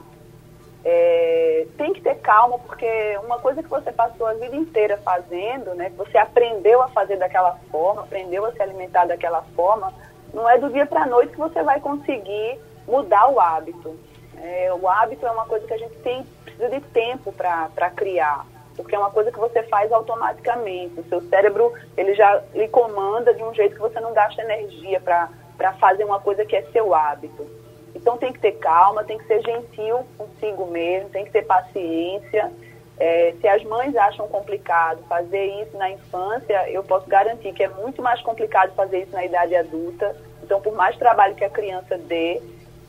É, 0.84 1.66
tem 1.76 1.92
que 1.92 2.00
ter 2.00 2.16
calma, 2.16 2.58
porque 2.58 2.86
uma 3.22 3.38
coisa 3.38 3.62
que 3.62 3.68
você 3.68 3.92
passou 3.92 4.26
a 4.26 4.32
vida 4.32 4.56
inteira 4.56 4.96
fazendo, 5.04 5.74
né, 5.74 5.90
que 5.90 5.96
você 5.96 6.16
aprendeu 6.16 6.80
a 6.80 6.88
fazer 6.88 7.16
daquela 7.18 7.58
forma, 7.70 8.02
aprendeu 8.02 8.46
a 8.46 8.52
se 8.52 8.62
alimentar 8.62 9.04
daquela 9.04 9.42
forma, 9.54 9.92
não 10.32 10.48
é 10.48 10.56
do 10.58 10.70
dia 10.70 10.86
para 10.86 11.02
a 11.02 11.06
noite 11.06 11.32
que 11.32 11.38
você 11.38 11.62
vai 11.62 11.78
conseguir 11.78 12.58
mudar 12.88 13.28
o 13.28 13.38
hábito. 13.38 13.94
É, 14.42 14.74
o 14.74 14.88
hábito 14.88 15.24
é 15.24 15.30
uma 15.30 15.46
coisa 15.46 15.66
que 15.66 15.72
a 15.72 15.78
gente 15.78 15.94
tem, 15.98 16.24
precisa 16.44 16.68
de 16.68 16.80
tempo 16.80 17.32
para 17.32 17.90
criar, 17.94 18.44
porque 18.76 18.94
é 18.94 18.98
uma 18.98 19.10
coisa 19.10 19.30
que 19.30 19.38
você 19.38 19.62
faz 19.62 19.92
automaticamente. 19.92 20.98
O 20.98 21.04
seu 21.04 21.20
cérebro 21.28 21.72
ele 21.96 22.12
já 22.14 22.42
lhe 22.52 22.66
comanda 22.66 23.32
de 23.32 23.42
um 23.42 23.54
jeito 23.54 23.76
que 23.76 23.80
você 23.80 24.00
não 24.00 24.12
gasta 24.12 24.42
energia 24.42 25.00
para 25.00 25.72
fazer 25.74 26.04
uma 26.04 26.18
coisa 26.18 26.44
que 26.44 26.56
é 26.56 26.62
seu 26.72 26.92
hábito. 26.92 27.46
Então 27.94 28.18
tem 28.18 28.32
que 28.32 28.40
ter 28.40 28.52
calma, 28.52 29.04
tem 29.04 29.16
que 29.16 29.26
ser 29.26 29.42
gentil 29.42 30.00
consigo 30.18 30.66
mesmo, 30.66 31.10
tem 31.10 31.24
que 31.24 31.30
ter 31.30 31.42
paciência. 31.42 32.52
É, 32.98 33.34
se 33.40 33.46
as 33.46 33.62
mães 33.64 33.94
acham 33.96 34.26
complicado 34.26 35.04
fazer 35.08 35.62
isso 35.62 35.76
na 35.76 35.88
infância, 35.90 36.68
eu 36.68 36.82
posso 36.82 37.06
garantir 37.06 37.52
que 37.52 37.62
é 37.62 37.68
muito 37.68 38.02
mais 38.02 38.20
complicado 38.22 38.74
fazer 38.74 39.02
isso 39.02 39.12
na 39.12 39.24
idade 39.24 39.54
adulta. 39.54 40.16
Então, 40.42 40.60
por 40.60 40.74
mais 40.74 40.96
trabalho 40.96 41.34
que 41.36 41.44
a 41.44 41.50
criança 41.50 41.96
dê, 41.96 42.42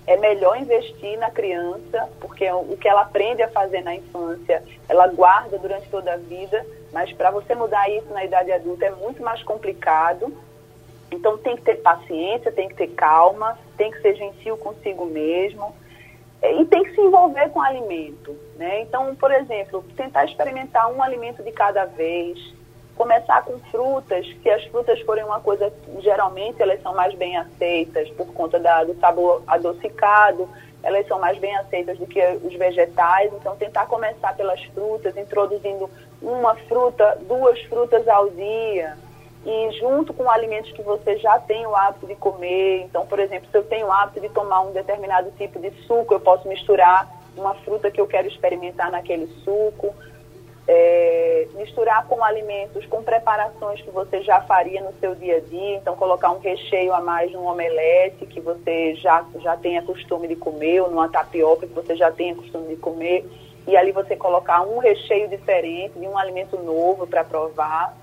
é 0.06 0.18
melhor 0.18 0.58
investir 0.58 1.18
na 1.18 1.32
criança, 1.32 2.10
porque 2.20 2.50
o 2.52 2.76
que 2.78 2.88
ela 2.88 3.02
aprende 3.02 3.42
a 3.42 3.50
fazer 3.50 3.82
na 3.82 3.96
infância, 3.96 4.64
ela 4.90 5.08
guarda 5.08 5.58
durante 5.58 5.90
toda 5.90 6.14
a 6.14 6.18
vida, 6.18 6.66
mas 6.92 7.12
para 7.14 7.32
você 7.32 7.56
mudar 7.56 7.90
isso 7.90 8.08
na 8.10 8.26
idade 8.26 8.52
adulta 8.52 8.86
é 8.86 8.92
muito 8.92 9.24
mais 9.24 9.42
complicado. 9.44 10.34
Então 11.12 11.38
tem 11.38 11.56
que 11.56 11.62
ter 11.62 11.76
paciência, 11.76 12.52
tem 12.52 12.68
que 12.68 12.76
ter 12.76 12.88
calma, 12.88 13.58
tem 13.78 13.92
que 13.92 14.02
ser 14.02 14.16
gentil 14.16 14.58
consigo 14.58 15.06
mesmo 15.06 15.74
e 16.44 16.66
tem 16.66 16.84
que 16.84 16.94
se 16.94 17.00
envolver 17.02 17.50
com 17.50 17.60
o 17.60 17.64
alimento. 17.64 18.36
Né? 18.58 18.82
Então, 18.82 19.16
por 19.16 19.32
exemplo, 19.32 19.84
tentar 19.96 20.26
experimentar 20.26 20.92
um 20.92 21.02
alimento 21.02 21.42
de 21.42 21.52
cada 21.52 21.86
vez, 21.86 22.54
começar 22.96 23.44
com 23.44 23.58
frutas, 23.72 24.26
se 24.42 24.50
as 24.50 24.64
frutas 24.66 25.00
forem 25.02 25.24
uma 25.24 25.40
coisa, 25.40 25.72
geralmente 26.00 26.62
elas 26.62 26.82
são 26.82 26.94
mais 26.94 27.14
bem 27.16 27.38
aceitas 27.38 28.10
por 28.12 28.28
conta 28.34 28.60
da, 28.60 28.84
do 28.84 28.94
sabor 29.00 29.42
adocicado, 29.48 30.48
elas 30.84 31.08
são 31.08 31.20
mais 31.20 31.38
bem 31.38 31.56
aceitas 31.58 31.98
do 31.98 32.06
que 32.06 32.22
os 32.44 32.54
vegetais, 32.56 33.32
então 33.34 33.56
tentar 33.56 33.86
começar 33.88 34.36
pelas 34.36 34.62
frutas, 34.66 35.16
introduzindo 35.16 35.90
uma 36.22 36.56
fruta, 36.56 37.18
duas 37.28 37.60
frutas 37.64 38.08
ao 38.08 38.30
dia, 38.30 38.98
e 39.46 39.72
junto 39.80 40.14
com 40.14 40.30
alimentos 40.30 40.72
que 40.72 40.82
você 40.82 41.18
já 41.18 41.38
tem 41.40 41.66
o 41.66 41.76
hábito 41.76 42.08
de 42.08 42.16
comer. 42.16 42.84
Então, 42.84 43.06
por 43.06 43.20
exemplo, 43.20 43.50
se 43.52 43.58
eu 43.58 43.64
tenho 43.64 43.88
o 43.88 43.92
hábito 43.92 44.22
de 44.22 44.30
tomar 44.30 44.62
um 44.62 44.72
determinado 44.72 45.32
tipo 45.32 45.60
de 45.60 45.72
suco, 45.86 46.14
eu 46.14 46.20
posso 46.20 46.48
misturar 46.48 47.10
uma 47.36 47.54
fruta 47.56 47.92
que 47.92 48.00
eu 48.00 48.08
quero 48.08 48.28
experimentar 48.28 48.90
naquele 48.90 49.28
suco. 49.44 49.94
É, 50.66 51.48
misturar 51.56 52.08
com 52.08 52.24
alimentos, 52.24 52.86
com 52.86 53.04
preparações 53.04 53.82
que 53.82 53.92
você 53.92 54.22
já 54.22 54.40
faria 54.42 54.82
no 54.82 54.94
seu 55.00 55.14
dia 55.14 55.38
a 55.38 55.40
dia, 55.42 55.76
então 55.76 55.94
colocar 55.96 56.32
um 56.32 56.40
recheio 56.40 56.94
a 56.94 57.02
mais 57.02 57.32
num 57.34 57.46
omelete 57.46 58.26
que 58.26 58.40
você 58.40 58.96
já, 58.96 59.26
já 59.42 59.58
tenha 59.58 59.82
costume 59.82 60.26
de 60.26 60.38
comer, 60.38 60.80
ou 60.82 60.90
numa 60.90 61.10
tapioca 61.10 61.68
que 61.68 61.74
você 61.74 61.98
já 61.98 62.12
tenha 62.12 62.34
costume 62.34 62.70
de 62.70 62.78
comer, 62.78 63.30
e 63.68 63.76
ali 63.76 63.92
você 63.92 64.16
colocar 64.16 64.62
um 64.62 64.78
recheio 64.78 65.28
diferente 65.28 66.00
de 66.00 66.08
um 66.08 66.18
alimento 66.18 66.58
novo 66.58 67.06
para 67.06 67.26
provar. 67.26 67.98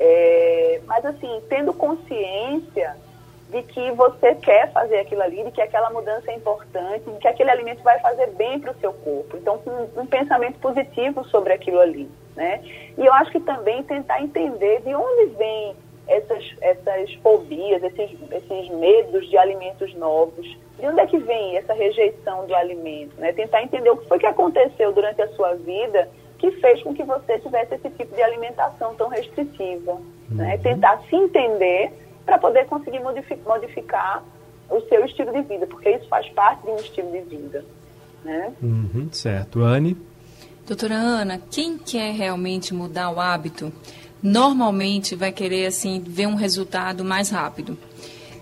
É, 0.00 0.80
mas 0.84 1.04
assim, 1.04 1.42
tendo 1.48 1.72
consciência 1.72 2.96
de 3.50 3.62
que 3.62 3.90
você 3.92 4.34
quer 4.34 4.70
fazer 4.72 4.98
aquilo 4.98 5.22
ali, 5.22 5.42
de 5.44 5.50
que 5.50 5.62
aquela 5.62 5.90
mudança 5.90 6.30
é 6.30 6.34
importante, 6.34 7.10
de 7.10 7.18
que 7.18 7.28
aquele 7.28 7.50
alimento 7.50 7.82
vai 7.82 7.98
fazer 8.00 8.28
bem 8.32 8.60
para 8.60 8.72
o 8.72 8.78
seu 8.78 8.92
corpo. 8.92 9.36
Então, 9.36 9.58
com 9.58 9.70
um, 9.70 10.02
um 10.02 10.06
pensamento 10.06 10.58
positivo 10.58 11.24
sobre 11.24 11.52
aquilo 11.52 11.80
ali, 11.80 12.10
né? 12.36 12.62
E 12.96 13.04
eu 13.04 13.12
acho 13.14 13.30
que 13.30 13.40
também 13.40 13.82
tentar 13.84 14.20
entender 14.20 14.82
de 14.82 14.94
onde 14.94 15.34
vem 15.36 15.74
essas, 16.06 16.44
essas 16.60 17.14
fobias, 17.14 17.82
esses, 17.82 18.10
esses 18.30 18.68
medos 18.70 19.28
de 19.28 19.38
alimentos 19.38 19.94
novos, 19.94 20.46
de 20.78 20.86
onde 20.86 21.00
é 21.00 21.06
que 21.06 21.18
vem 21.18 21.56
essa 21.56 21.72
rejeição 21.72 22.46
do 22.46 22.54
alimento, 22.54 23.18
né? 23.18 23.32
Tentar 23.32 23.62
entender 23.62 23.90
o 23.90 23.96
que 23.96 24.08
foi 24.08 24.18
que 24.18 24.26
aconteceu 24.26 24.92
durante 24.92 25.22
a 25.22 25.28
sua 25.28 25.54
vida 25.54 26.08
que 26.38 26.52
fez 26.52 26.82
com 26.82 26.94
que 26.94 27.02
você 27.02 27.38
tivesse 27.40 27.74
esse 27.74 27.90
tipo 27.90 28.14
de 28.14 28.22
alimentação 28.22 28.94
tão 28.94 29.08
restritiva. 29.08 29.98
Né? 30.30 30.54
Uhum. 30.54 30.62
Tentar 30.62 31.02
se 31.08 31.16
entender 31.16 31.92
para 32.28 32.38
poder 32.38 32.66
conseguir 32.66 33.00
modificar 33.00 34.22
o 34.68 34.82
seu 34.82 35.02
estilo 35.06 35.32
de 35.32 35.40
vida, 35.40 35.66
porque 35.66 35.88
isso 35.88 36.06
faz 36.08 36.28
parte 36.28 36.62
de 36.62 36.70
um 36.70 36.76
estilo 36.76 37.10
de 37.10 37.20
vida. 37.20 37.64
Né? 38.22 38.52
Uhum, 38.62 39.08
certo. 39.10 39.62
Anne? 39.62 39.96
Doutora 40.66 40.94
Ana, 40.94 41.40
quem 41.50 41.78
quer 41.78 42.12
realmente 42.12 42.74
mudar 42.74 43.10
o 43.10 43.18
hábito, 43.18 43.72
normalmente 44.22 45.16
vai 45.16 45.32
querer 45.32 45.64
assim 45.64 46.02
ver 46.06 46.26
um 46.26 46.34
resultado 46.34 47.02
mais 47.02 47.30
rápido. 47.30 47.78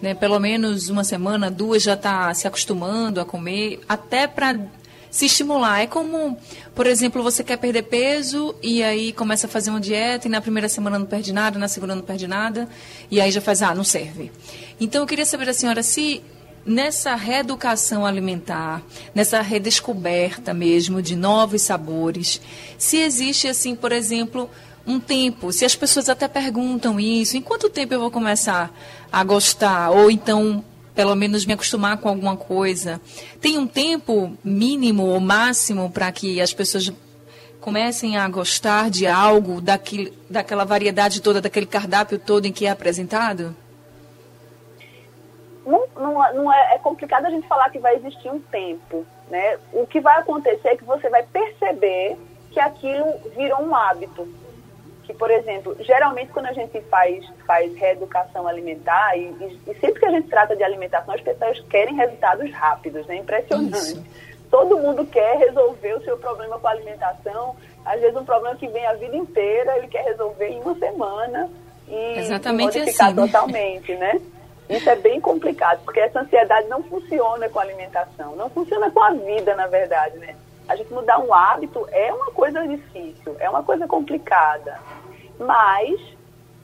Né? 0.03 0.14
Pelo 0.14 0.40
menos 0.40 0.88
uma 0.88 1.05
semana, 1.05 1.49
duas 1.49 1.85
já 1.85 1.94
está 1.94 2.35
se 2.35 2.49
acostumando 2.49 3.20
a 3.20 3.25
comer, 3.25 3.79
até 3.88 4.27
para 4.27 4.59
se 5.16 5.24
estimular. 5.24 5.81
É 5.81 5.87
como, 5.87 6.37
por 6.74 6.87
exemplo, 6.87 7.22
você 7.22 7.42
quer 7.42 7.57
perder 7.57 7.85
peso 7.85 8.55
e 8.62 8.83
aí 8.83 9.14
começa 9.14 9.46
a 9.46 9.50
fazer 9.50 9.70
uma 9.70 9.81
dieta 9.81 10.29
e 10.29 10.31
na 10.31 10.42
primeira 10.42 10.68
semana 10.68 10.98
não 10.98 11.07
perde 11.07 11.33
nada, 11.33 11.59
na 11.59 11.68
segunda 11.68 11.94
não 11.94 12.02
perde 12.02 12.26
nada 12.26 12.68
e 13.11 13.18
aí 13.18 13.31
já 13.31 13.40
faz, 13.40 13.62
ah, 13.62 13.74
não 13.74 13.83
serve. 13.83 14.31
Então 14.79 15.00
eu 15.00 15.07
queria 15.07 15.24
saber 15.24 15.46
da 15.46 15.55
senhora 15.55 15.83
se 15.83 16.22
nessa 16.66 17.14
reeducação 17.14 18.05
alimentar, 18.05 18.83
nessa 19.14 19.40
redescoberta 19.40 20.52
mesmo 20.52 21.00
de 21.00 21.16
novos 21.16 21.62
sabores, 21.62 22.38
se 22.76 22.98
existe 22.98 23.48
assim, 23.48 23.74
por 23.74 23.92
exemplo, 23.92 24.50
um 24.87 25.00
tempo, 25.00 25.50
se 25.50 25.64
as 25.64 25.74
pessoas 25.74 26.11
até 26.11 26.29
perguntam 26.29 27.00
isso, 27.00 27.38
em 27.38 27.40
quanto 27.40 27.70
tempo 27.70 27.94
eu 27.94 28.00
vou 28.00 28.11
começar 28.11 28.70
a 29.11 29.24
gostar 29.24 29.88
ou 29.92 30.11
então 30.11 30.62
pelo 30.97 31.15
menos 31.15 31.45
me 31.45 31.53
acostumar 31.53 31.99
com 31.99 32.09
alguma 32.09 32.37
coisa. 32.37 33.01
Tem 33.39 33.59
um 33.59 33.67
tempo 33.67 34.37
mínimo 34.43 35.07
ou 35.07 35.21
máximo 35.21 35.91
para 35.91 36.11
que 36.11 36.41
as 36.41 36.55
pessoas 36.55 36.91
comecem 37.61 38.17
a 38.17 38.27
gostar 38.29 38.89
de 38.89 39.07
algo, 39.07 39.61
daquele, 39.61 40.17
daquela 40.31 40.65
variedade 40.65 41.21
toda, 41.21 41.41
daquele 41.41 41.67
cardápio 41.67 42.19
todo 42.19 42.47
em 42.47 42.53
que 42.53 42.65
é 42.65 42.71
apresentado? 42.71 43.55
Não, 45.67 45.85
não, 45.97 46.35
não 46.35 46.53
é, 46.53 46.77
é, 46.77 46.79
complicado 46.79 47.27
a 47.27 47.31
gente 47.31 47.47
falar 47.47 47.69
que 47.71 47.79
vai 47.79 47.97
existir 47.97 48.31
um 48.31 48.41
tempo. 48.41 49.05
Né? 49.29 49.59
O 49.73 49.87
que 49.87 50.01
vai 50.01 50.19
acontecer 50.21 50.69
é 50.69 50.77
que 50.77 50.85
você 50.85 51.11
vai 51.11 51.25
perceber 51.25 52.17
que 52.53 52.61
aquilo 52.61 53.05
virou 53.37 53.61
um 53.63 53.75
hábito 53.75 54.27
que, 55.07 55.14
por 55.14 55.31
exemplo, 55.31 55.77
geralmente 55.81 56.33
quando 56.33 56.47
a 56.47 56.53
gente 56.53 56.81
faz, 56.83 57.25
faz 57.47 57.73
reeducação 57.77 58.47
alimentar, 58.47 59.16
e, 59.16 59.23
e, 59.23 59.61
e 59.71 59.75
sempre 59.79 60.01
que 60.01 60.07
a 60.07 60.11
gente 60.11 60.29
trata 60.29 60.57
de 60.57 60.64
alimentação, 60.64 61.14
as 61.14 61.21
pessoas 61.21 61.61
querem 61.71 61.95
resultados 61.95 62.51
rápidos, 62.53 63.07
né? 63.07 63.16
Impressionante. 63.16 63.77
Isso. 63.77 64.05
Todo 64.51 64.79
mundo 64.79 65.07
quer 65.07 65.38
resolver 65.38 65.95
o 65.95 66.03
seu 66.03 66.16
problema 66.19 66.59
com 66.59 66.66
a 66.66 66.71
alimentação. 66.73 67.57
Às 67.85 68.01
vezes 68.01 68.16
um 68.16 68.25
problema 68.25 68.57
que 68.57 68.66
vem 68.66 68.85
a 68.85 68.95
vida 68.95 69.16
inteira, 69.16 69.79
ele 69.79 69.87
quer 69.87 70.05
resolver 70.05 70.49
em 70.49 70.61
uma 70.61 70.75
semana 70.75 71.49
e, 71.88 72.19
Exatamente 72.19 72.79
modificar 72.79 73.09
assim, 73.09 73.16
né? 73.16 73.27
totalmente, 73.27 73.95
né? 73.95 74.21
Isso 74.69 74.90
é 74.90 74.97
bem 74.97 75.21
complicado, 75.21 75.81
porque 75.85 76.01
essa 76.01 76.21
ansiedade 76.21 76.66
não 76.66 76.83
funciona 76.83 77.49
com 77.49 77.61
a 77.61 77.62
alimentação, 77.62 78.35
não 78.35 78.51
funciona 78.51 78.90
com 78.90 79.01
a 79.01 79.11
vida, 79.12 79.55
na 79.55 79.69
verdade, 79.69 80.19
né? 80.19 80.35
A 80.69 80.75
gente 80.75 80.92
mudar 80.92 81.21
um 81.21 81.33
hábito 81.33 81.87
é 81.92 82.12
uma 82.12 82.33
coisa 82.33 82.66
difícil, 82.66 83.37
é 83.38 83.49
uma 83.49 83.62
coisa 83.62 83.87
complicada 83.87 84.81
mas 85.38 86.01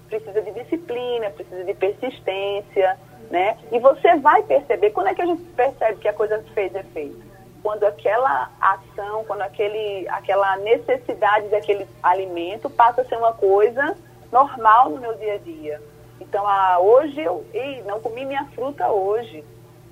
precisa 0.09 0.43
de 0.43 0.51
disciplina, 0.53 1.31
precisa 1.31 1.65
de 1.65 1.75
persistência, 1.75 2.99
né? 3.31 3.57
E 3.71 3.79
você 3.79 4.17
vai 4.17 4.43
perceber, 4.43 4.91
quando 4.91 5.09
é 5.09 5.15
que 5.15 5.23
a 5.23 5.27
gente 5.27 5.43
percebe 5.57 6.01
que 6.01 6.09
a 6.09 6.13
coisa 6.13 6.45
fez 6.55 6.75
efeito? 6.75 7.21
Quando 7.63 7.85
aquela 7.85 8.51
ação, 8.61 9.25
quando 9.25 9.43
aquele, 9.43 10.07
aquela 10.09 10.57
necessidade 10.59 11.49
daquele 11.49 11.87
alimento 12.03 12.69
passa 12.69 13.03
a 13.03 13.05
ser 13.05 13.17
uma 13.17 13.33
coisa 13.33 13.97
normal 14.31 14.91
no 14.91 15.01
meu 15.01 15.15
dia 15.15 15.35
a 15.35 15.39
dia. 15.39 15.81
Então, 16.21 16.47
ah, 16.47 16.79
hoje 16.81 17.21
eu 17.21 17.45
ei, 17.53 17.83
não 17.83 18.01
comi 18.01 18.25
minha 18.25 18.45
fruta 18.55 18.89
hoje. 18.89 19.45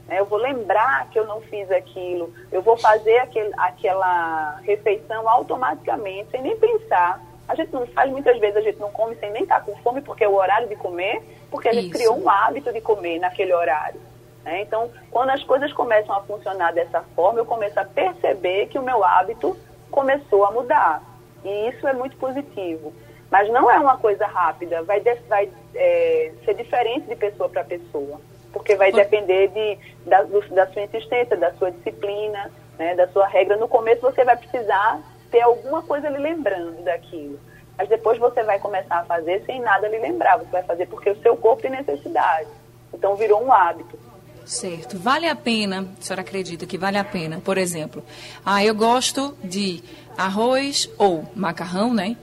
Né? 0.07 0.19
Eu 0.19 0.27
vou 0.27 0.39
lembrar 0.39 1.09
que 1.11 1.19
eu 1.19 1.27
não 1.27 1.41
fiz 1.43 1.71
aquilo. 1.71 2.33
Eu 2.51 2.61
vou 2.61 2.77
fazer 2.77 3.19
aquele, 3.19 3.53
aquela 3.57 4.57
refeição 4.63 5.29
automaticamente, 5.29 6.31
sem 6.31 6.43
nem 6.43 6.57
pensar. 6.57 7.23
A 7.51 7.55
gente 7.57 7.73
não 7.73 7.85
faz, 7.89 8.09
muitas 8.09 8.39
vezes 8.39 8.57
a 8.57 8.61
gente 8.61 8.79
não 8.79 8.93
come 8.93 9.17
sem 9.17 9.29
nem 9.33 9.43
estar 9.43 9.59
tá 9.59 9.61
com 9.63 9.77
fome, 9.79 10.01
porque 10.01 10.23
é 10.23 10.29
o 10.29 10.37
horário 10.37 10.69
de 10.69 10.77
comer, 10.77 11.21
porque 11.51 11.69
a 11.69 11.73
gente 11.73 11.89
Isso. 11.89 11.99
criou 11.99 12.17
um 12.17 12.31
hábito 12.31 12.73
de 12.73 12.81
comer 12.81 13.19
naquele 13.19 13.53
horário. 13.53 14.01
Né? 14.45 14.63
Então, 14.63 14.89
quando 15.11 15.31
as 15.31 15.43
coisas 15.43 15.73
começam 15.73 16.15
a 16.15 16.23
funcionar 16.23 16.73
dessa 16.73 17.03
forma, 17.17 17.41
eu 17.41 17.45
começo 17.45 17.79
a 17.81 17.85
perceber 17.85 18.67
que 18.67 18.79
o 18.79 18.83
meu 18.85 19.03
hábito 19.03 19.59
começou 19.91 20.45
a 20.45 20.53
mudar. 20.53 21.03
E 21.45 21.69
isso 21.71 21.89
é 21.89 21.93
muito 21.93 22.17
positivo. 22.19 22.93
Mas 23.29 23.49
não 23.51 23.69
é 23.69 23.81
uma 23.81 23.97
coisa 23.97 24.27
rápida, 24.27 24.85
vai, 24.85 25.01
de, 25.01 25.13
vai 25.29 25.51
é, 25.75 26.31
ser 26.45 26.55
diferente 26.55 27.09
de 27.09 27.17
pessoa 27.17 27.49
para 27.49 27.65
pessoa. 27.65 28.21
Porque 28.53 28.77
vai 28.77 28.93
depender 28.93 29.49
de, 29.49 29.79
da, 30.09 30.23
do, 30.23 30.41
da 30.51 30.69
sua 30.69 30.83
insistência, 30.83 31.37
da 31.37 31.53
sua 31.55 31.73
disciplina, 31.73 32.49
né, 32.79 32.95
da 32.95 33.09
sua 33.09 33.27
regra. 33.27 33.57
No 33.57 33.67
começo 33.67 34.03
você 34.03 34.25
vai 34.25 34.37
precisar 34.37 35.01
ter 35.31 35.41
alguma 35.41 35.83
coisa 35.83 36.09
lhe 36.09 36.19
lembrando 36.19 36.83
daquilo. 36.83 37.39
Mas 37.77 37.89
depois 37.89 38.19
você 38.19 38.43
vai 38.43 38.59
começar 38.59 38.99
a 38.99 39.05
fazer 39.05 39.43
sem 39.47 39.61
nada 39.61 39.89
lhe 39.89 39.99
lembrar. 39.99 40.39
Você 40.39 40.51
vai 40.51 40.63
fazer 40.63 40.87
porque 40.87 41.11
o 41.11 41.23
seu 41.23 41.37
corpo 41.37 41.63
tem 41.63 41.71
necessidade. 41.71 42.49
Então 42.93 43.17
virou 43.17 43.43
um 43.43 43.53
hábito. 43.53 43.99
Certo. 44.45 44.99
Vale 44.99 45.29
a 45.29 45.37
pena, 45.37 45.89
a 45.99 46.03
senhora 46.03 46.23
acredita 46.23 46.67
que 46.67 46.77
vale 46.77 46.99
a 46.99 47.05
pena, 47.05 47.41
por 47.41 47.57
exemplo, 47.57 48.03
ah, 48.45 48.65
eu 48.65 48.75
gosto 48.75 49.37
de 49.45 49.83
arroz 50.17 50.91
ou 50.99 51.25
macarrão, 51.37 51.95
né? 51.95 52.17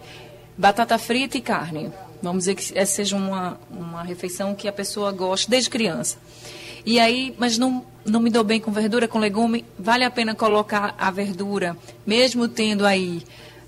Batata 0.58 0.98
frita 0.98 1.38
e 1.38 1.42
carne. 1.42 1.92
Vamos 2.22 2.40
dizer 2.46 2.56
que 2.56 2.78
essa 2.78 2.94
seja 2.96 3.16
uma, 3.16 3.60
uma 3.70 4.04
refeição 4.04 4.54
que 4.56 4.68
a 4.68 4.74
pessoa 4.74 5.12
gosta 5.12 5.50
desde 5.50 5.70
criança. 5.70 6.18
E 6.86 7.00
aí, 7.00 7.36
mas 7.38 7.58
não, 7.58 7.86
não 8.06 8.20
me 8.20 8.30
dou 8.30 8.44
bem 8.44 8.60
com 8.60 8.72
verdura, 8.72 9.08
com 9.08 9.20
legume, 9.20 9.66
vale 9.78 10.04
a 10.04 10.12
pena 10.12 10.34
colocar 10.34 10.96
a 10.98 11.12
verdura, 11.12 11.76
mesmo 12.06 12.48
tendo 12.48 12.86
aí 12.86 13.24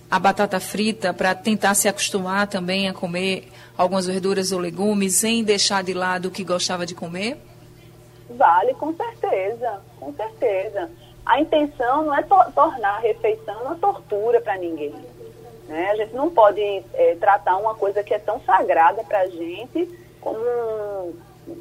a 0.09 0.17
batata 0.17 0.59
frita, 0.59 1.13
para 1.13 1.35
tentar 1.35 1.75
se 1.75 1.87
acostumar 1.87 2.47
também 2.47 2.89
a 2.89 2.93
comer 2.93 3.51
algumas 3.77 4.07
verduras 4.07 4.51
ou 4.51 4.59
legumes, 4.59 5.15
sem 5.15 5.43
deixar 5.43 5.83
de 5.83 5.93
lado 5.93 6.27
o 6.27 6.31
que 6.31 6.43
gostava 6.43 6.85
de 6.85 6.95
comer? 6.95 7.37
Vale, 8.29 8.73
com 8.73 8.93
certeza, 8.93 9.81
com 9.99 10.13
certeza. 10.13 10.89
A 11.25 11.39
intenção 11.39 12.05
não 12.05 12.15
é 12.15 12.23
to 12.23 12.35
tornar 12.55 12.95
a 12.95 12.99
refeição 12.99 13.61
uma 13.63 13.75
tortura 13.75 14.41
para 14.41 14.57
ninguém. 14.57 14.93
Né? 15.67 15.91
A 15.91 15.95
gente 15.95 16.15
não 16.15 16.29
pode 16.29 16.61
é, 16.93 17.15
tratar 17.19 17.57
uma 17.57 17.75
coisa 17.75 18.03
que 18.03 18.13
é 18.13 18.19
tão 18.19 18.41
sagrada 18.41 19.03
para 19.03 19.19
a 19.19 19.27
gente 19.27 19.87
como, 20.19 21.13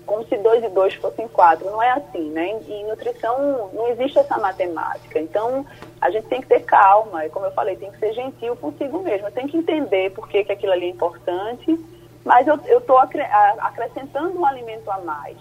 como 0.07 0.24
se 0.27 0.37
dois 0.37 0.62
e 0.64 0.68
dois 0.68 0.94
fossem 0.94 1.29
quatro. 1.29 1.70
Não 1.70 1.83
é 1.83 1.90
assim, 1.90 2.31
né? 2.31 2.48
Em, 2.48 2.72
em 2.72 2.87
nutrição 2.87 3.70
não 3.72 3.88
existe 3.88 4.18
essa 4.18 4.38
matemática. 4.38 5.18
Então, 5.18 5.66
a 6.01 6.11
gente 6.11 6.27
tem 6.27 6.40
que 6.40 6.46
ter 6.46 6.61
calma. 6.61 7.27
E 7.27 7.31
como 7.31 7.46
eu 7.46 7.53
falei, 7.53 7.77
tem 7.77 7.90
que 7.90 7.98
ser 7.98 8.12
gentil 8.12 8.57
consigo 8.57 9.01
mesmo. 9.01 9.31
Tem 9.31 9.46
que 9.46 9.57
entender 9.57 10.11
por 10.11 10.29
que, 10.29 10.44
que 10.44 10.53
aquilo 10.53 10.72
ali 10.72 10.87
é 10.87 10.90
importante. 10.90 11.79
Mas 12.24 12.46
eu 12.46 12.57
estou 12.79 12.98
acrescentando 12.98 14.38
um 14.38 14.44
alimento 14.44 14.90
a 14.90 14.98
mais. 14.98 15.38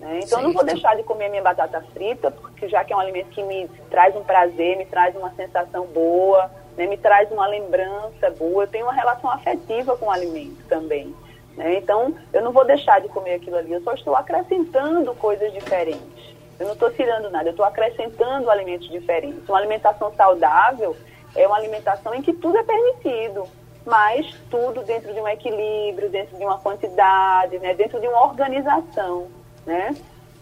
Né? 0.00 0.20
Então, 0.22 0.40
eu 0.40 0.48
não 0.48 0.52
vou 0.52 0.64
deixar 0.64 0.96
de 0.96 1.02
comer 1.02 1.28
minha 1.28 1.42
batata 1.42 1.80
frita, 1.92 2.30
porque 2.30 2.68
já 2.68 2.84
que 2.84 2.92
é 2.92 2.96
um 2.96 3.00
alimento 3.00 3.28
que 3.28 3.42
me 3.42 3.68
traz 3.90 4.14
um 4.16 4.22
prazer, 4.22 4.76
me 4.76 4.86
traz 4.86 5.14
uma 5.16 5.30
sensação 5.34 5.86
boa, 5.86 6.50
né? 6.76 6.86
me 6.86 6.96
traz 6.96 7.30
uma 7.30 7.46
lembrança 7.46 8.30
boa. 8.38 8.64
Eu 8.64 8.68
tenho 8.68 8.86
uma 8.86 8.92
relação 8.92 9.30
afetiva 9.30 9.96
com 9.96 10.06
o 10.06 10.10
alimento 10.10 10.64
também. 10.68 11.14
Né? 11.56 11.78
Então, 11.78 12.14
eu 12.32 12.42
não 12.42 12.52
vou 12.52 12.64
deixar 12.64 13.00
de 13.00 13.08
comer 13.08 13.34
aquilo 13.34 13.56
ali, 13.56 13.72
eu 13.72 13.82
só 13.82 13.94
estou 13.94 14.14
acrescentando 14.14 15.14
coisas 15.14 15.52
diferentes. 15.52 16.36
Eu 16.58 16.66
não 16.66 16.72
estou 16.74 16.90
tirando 16.90 17.30
nada, 17.30 17.48
eu 17.48 17.50
estou 17.50 17.66
acrescentando 17.66 18.50
alimentos 18.50 18.88
diferentes. 18.88 19.46
Uma 19.48 19.58
alimentação 19.58 20.12
saudável 20.14 20.96
é 21.34 21.46
uma 21.46 21.56
alimentação 21.56 22.14
em 22.14 22.22
que 22.22 22.32
tudo 22.32 22.56
é 22.56 22.62
permitido, 22.62 23.44
mas 23.84 24.26
tudo 24.50 24.82
dentro 24.82 25.12
de 25.12 25.20
um 25.20 25.28
equilíbrio, 25.28 26.08
dentro 26.08 26.36
de 26.36 26.44
uma 26.44 26.58
quantidade, 26.58 27.58
né? 27.58 27.74
dentro 27.74 28.00
de 28.00 28.08
uma 28.08 28.24
organização. 28.24 29.28
Né? 29.66 29.94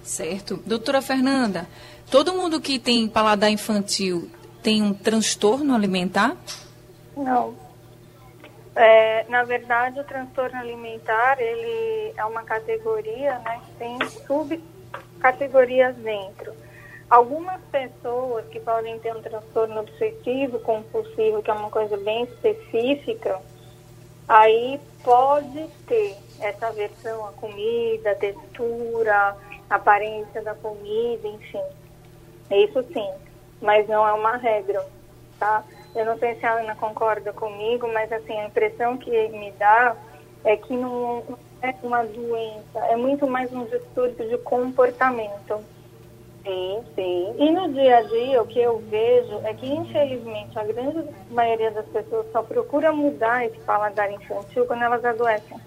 Certo. 0.02 0.60
Doutora 0.64 1.02
Fernanda, 1.02 1.66
todo 2.10 2.32
mundo 2.32 2.60
que 2.60 2.78
tem 2.78 3.08
paladar 3.08 3.50
infantil 3.50 4.30
tem 4.62 4.82
um 4.82 4.94
transtorno 4.94 5.74
alimentar? 5.74 6.36
Não. 7.16 7.54
É, 8.76 9.24
na 9.28 9.44
verdade, 9.44 10.00
o 10.00 10.04
transtorno 10.04 10.58
alimentar 10.58 11.40
ele 11.40 12.12
é 12.16 12.24
uma 12.24 12.42
categoria, 12.42 13.38
né, 13.38 13.60
que 13.64 13.72
tem 13.78 13.98
subcategorias 14.26 15.94
dentro. 15.96 16.52
Algumas 17.08 17.60
pessoas 17.70 18.44
que 18.48 18.58
podem 18.58 18.98
ter 18.98 19.14
um 19.14 19.22
transtorno 19.22 19.80
obsessivo 19.80 20.58
compulsivo, 20.60 21.42
que 21.42 21.50
é 21.50 21.54
uma 21.54 21.70
coisa 21.70 21.96
bem 21.98 22.24
específica, 22.24 23.40
aí 24.26 24.80
pode 25.04 25.68
ter 25.86 26.16
essa 26.40 26.68
aversão 26.68 27.26
à 27.26 27.32
comida, 27.32 28.16
textura, 28.16 29.36
aparência 29.70 30.42
da 30.42 30.54
comida, 30.54 31.28
enfim. 31.28 31.62
Isso 32.50 32.82
sim, 32.92 33.12
mas 33.60 33.86
não 33.86 34.06
é 34.06 34.12
uma 34.12 34.36
regra, 34.36 34.84
tá? 35.38 35.62
Eu 35.94 36.04
não 36.04 36.18
sei 36.18 36.34
se 36.34 36.44
a 36.44 36.54
Ana 36.54 36.74
concorda 36.74 37.32
comigo, 37.32 37.88
mas 37.92 38.10
assim, 38.10 38.32
a 38.32 38.46
impressão 38.46 38.96
que 38.96 39.10
me 39.28 39.52
dá 39.52 39.96
é 40.44 40.56
que 40.56 40.74
não 40.74 41.22
é 41.62 41.74
uma 41.82 42.04
doença, 42.04 42.78
é 42.90 42.96
muito 42.96 43.26
mais 43.26 43.52
um 43.52 43.64
distúrbio 43.64 44.28
de 44.28 44.36
comportamento. 44.38 45.64
Sim, 46.44 46.84
sim. 46.94 47.34
E 47.38 47.50
no 47.50 47.72
dia 47.72 47.98
a 47.98 48.02
dia, 48.02 48.42
o 48.42 48.46
que 48.46 48.60
eu 48.60 48.78
vejo 48.90 49.40
é 49.44 49.54
que, 49.54 49.66
infelizmente, 49.66 50.58
a 50.58 50.64
grande 50.64 51.08
maioria 51.30 51.70
das 51.70 51.86
pessoas 51.86 52.30
só 52.32 52.42
procura 52.42 52.92
mudar 52.92 53.46
esse 53.46 53.58
paladar 53.60 54.12
infantil 54.12 54.66
quando 54.66 54.82
elas 54.82 55.02
adoecem. 55.02 55.58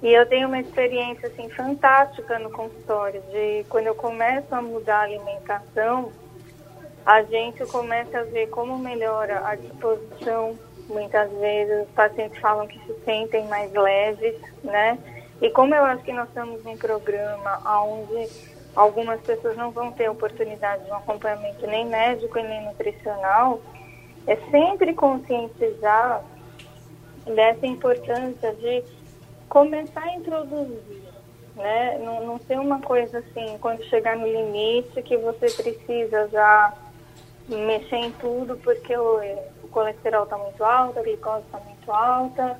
E 0.00 0.12
eu 0.12 0.26
tenho 0.26 0.46
uma 0.46 0.60
experiência 0.60 1.28
assim 1.28 1.48
fantástica 1.50 2.38
no 2.38 2.50
consultório 2.50 3.20
de 3.32 3.64
quando 3.68 3.86
eu 3.86 3.94
começo 3.94 4.52
a 4.54 4.62
mudar 4.62 4.98
a 4.98 5.02
alimentação, 5.02 6.12
a 7.04 7.22
gente 7.22 7.64
começa 7.66 8.20
a 8.20 8.24
ver 8.24 8.48
como 8.48 8.78
melhora 8.78 9.46
a 9.46 9.54
disposição. 9.54 10.58
Muitas 10.88 11.30
vezes 11.32 11.86
os 11.86 11.94
pacientes 11.94 12.38
falam 12.40 12.66
que 12.66 12.78
se 12.80 12.94
sentem 13.04 13.46
mais 13.48 13.72
leves, 13.72 14.36
né? 14.62 14.98
E 15.40 15.50
como 15.50 15.74
eu 15.74 15.84
acho 15.84 16.02
que 16.04 16.12
nós 16.12 16.28
estamos 16.28 16.62
num 16.64 16.76
programa 16.76 17.60
onde 17.84 18.28
algumas 18.74 19.20
pessoas 19.20 19.56
não 19.56 19.70
vão 19.70 19.90
ter 19.92 20.08
oportunidade 20.08 20.84
de 20.84 20.90
um 20.90 20.96
acompanhamento 20.96 21.66
nem 21.66 21.86
médico 21.86 22.38
e 22.38 22.42
nem 22.42 22.64
nutricional, 22.64 23.60
é 24.26 24.36
sempre 24.50 24.94
conscientizar 24.94 26.22
dessa 27.26 27.66
importância 27.66 28.52
de 28.54 28.84
começar 29.48 30.02
a 30.02 30.14
introduzir, 30.14 31.02
né? 31.56 31.98
Não, 31.98 32.24
não 32.24 32.38
ser 32.38 32.58
uma 32.58 32.80
coisa 32.80 33.18
assim, 33.18 33.58
quando 33.60 33.82
chegar 33.84 34.16
no 34.16 34.26
limite, 34.26 35.02
que 35.02 35.16
você 35.16 35.50
precisa 35.50 36.28
já 36.28 36.72
mexer 37.56 37.96
em 37.96 38.12
tudo 38.12 38.56
porque 38.58 38.96
o, 38.96 39.20
o 39.62 39.68
colesterol 39.68 40.24
está 40.24 40.38
muito 40.38 40.62
alto, 40.64 40.98
a 40.98 41.02
glicose 41.02 41.44
está 41.46 41.58
muito 41.58 41.92
alta. 41.92 42.58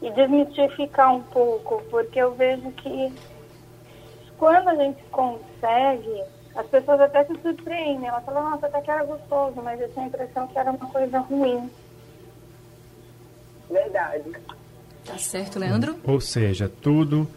E 0.00 0.10
desmistificar 0.12 1.12
um 1.12 1.22
pouco, 1.22 1.82
porque 1.90 2.20
eu 2.20 2.32
vejo 2.32 2.70
que 2.70 3.12
quando 4.38 4.68
a 4.68 4.74
gente 4.76 5.02
consegue, 5.10 6.22
as 6.54 6.66
pessoas 6.66 7.00
até 7.00 7.24
se 7.24 7.34
surpreendem. 7.42 8.06
Elas 8.08 8.24
falam, 8.24 8.50
nossa, 8.50 8.66
até 8.66 8.80
que 8.80 8.90
era 8.90 9.04
gostoso, 9.04 9.60
mas 9.62 9.80
eu 9.80 9.88
tinha 9.90 10.04
a 10.04 10.08
impressão 10.08 10.46
que 10.46 10.58
era 10.58 10.70
uma 10.70 10.86
coisa 10.86 11.18
ruim. 11.18 11.68
Verdade. 13.68 14.32
Tá 15.04 15.18
certo, 15.18 15.58
Leandro? 15.58 15.96
Ou 16.04 16.20
seja, 16.20 16.70
tudo 16.80 17.28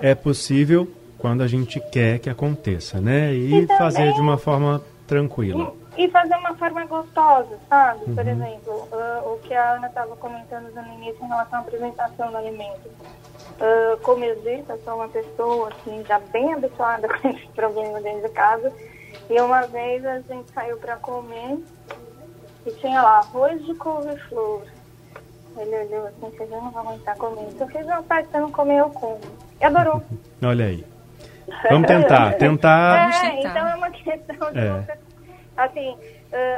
é 0.00 0.14
possível 0.14 0.88
quando 1.18 1.42
a 1.42 1.46
gente 1.46 1.80
quer 1.90 2.18
que 2.18 2.30
aconteça, 2.30 3.00
né? 3.00 3.32
E, 3.32 3.46
e 3.46 3.66
também... 3.66 3.78
fazer 3.78 4.12
de 4.12 4.20
uma 4.20 4.38
forma 4.38 4.82
tranquila. 5.06 5.72
E 5.96 6.08
fazer 6.10 6.34
uma 6.36 6.54
forma 6.56 6.84
gostosa, 6.86 7.56
sabe? 7.68 8.04
Uhum. 8.06 8.14
Por 8.14 8.26
exemplo, 8.26 8.88
uh, 8.92 9.32
o 9.32 9.38
que 9.38 9.54
a 9.54 9.74
Ana 9.74 9.86
estava 9.86 10.16
comentando 10.16 10.72
no 10.74 10.94
início 10.94 11.24
em 11.24 11.28
relação 11.28 11.60
à 11.60 11.62
apresentação 11.62 12.30
do 12.30 12.36
alimento. 12.36 12.88
Uh, 13.60 13.96
como 14.02 14.24
eu 14.24 14.34
disse, 14.36 14.64
eu 14.68 14.78
sou 14.84 14.96
uma 14.96 15.08
pessoa 15.08 15.68
assim, 15.68 16.04
já 16.04 16.18
bem 16.18 16.52
habituada 16.52 17.06
com 17.20 17.28
esse 17.28 17.46
problema 17.48 18.00
dentro 18.00 18.28
de 18.28 18.34
casa. 18.34 18.72
E 19.30 19.40
uma 19.40 19.62
vez 19.62 20.04
a 20.04 20.18
gente 20.20 20.50
saiu 20.52 20.76
para 20.78 20.96
comer 20.96 21.58
e 22.66 22.70
tinha 22.72 23.00
lá 23.00 23.18
arroz 23.18 23.64
de 23.64 23.74
couve-flor. 23.74 24.62
Ele 25.56 25.76
olhou 25.84 26.06
assim, 26.08 26.36
você 26.36 26.46
já 26.46 26.56
não 26.56 26.70
vai 26.72 26.84
aguentar 26.84 27.16
comer. 27.16 27.48
Então 27.50 27.68
eu 27.68 27.72
fiz 27.72 27.86
uma 27.86 28.02
parte 28.02 28.28
você 28.30 28.40
não 28.40 28.50
comer, 28.50 28.80
eu 28.80 28.90
como. 28.90 29.20
E 29.60 29.64
adorou. 29.64 30.02
Olha 30.42 30.64
aí. 30.64 30.84
Vamos 31.70 31.86
tentar, 31.86 32.34
tentar. 32.38 33.24
É, 33.24 33.40
então 33.40 33.68
é 33.68 33.74
uma 33.76 33.90
questão 33.90 34.52
de 34.52 34.58
é. 34.58 34.80
você 34.80 34.98
assim, 35.56 35.96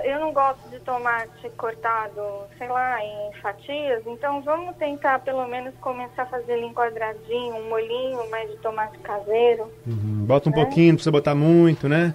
eu 0.05 0.21
não 0.21 0.33
gosto 0.33 0.69
de 0.71 0.81
tomate 0.81 1.51
cortado, 1.57 2.21
sei 2.57 2.69
lá, 2.69 2.99
em 3.05 3.33
fatias, 3.43 4.03
então 4.07 4.41
vamos 4.41 4.75
tentar 4.77 5.19
pelo 5.21 5.47
menos 5.47 5.75
começar 5.81 6.23
a 6.23 6.27
fazer 6.27 6.55
ele 6.55 6.67
em 6.67 6.75
quadradinho, 6.75 7.57
um 7.57 7.69
molhinho 7.69 8.31
mais 8.31 8.51
de 8.51 8.57
tomate 8.59 8.99
caseiro. 8.99 9.71
Uhum. 9.87 10.25
Bota 10.27 10.49
um 10.49 10.53
né? 10.53 10.63
pouquinho, 10.63 10.89
não 10.89 10.95
precisa 10.95 11.13
botar 11.13 11.35
muito, 11.35 11.89
né? 11.89 12.15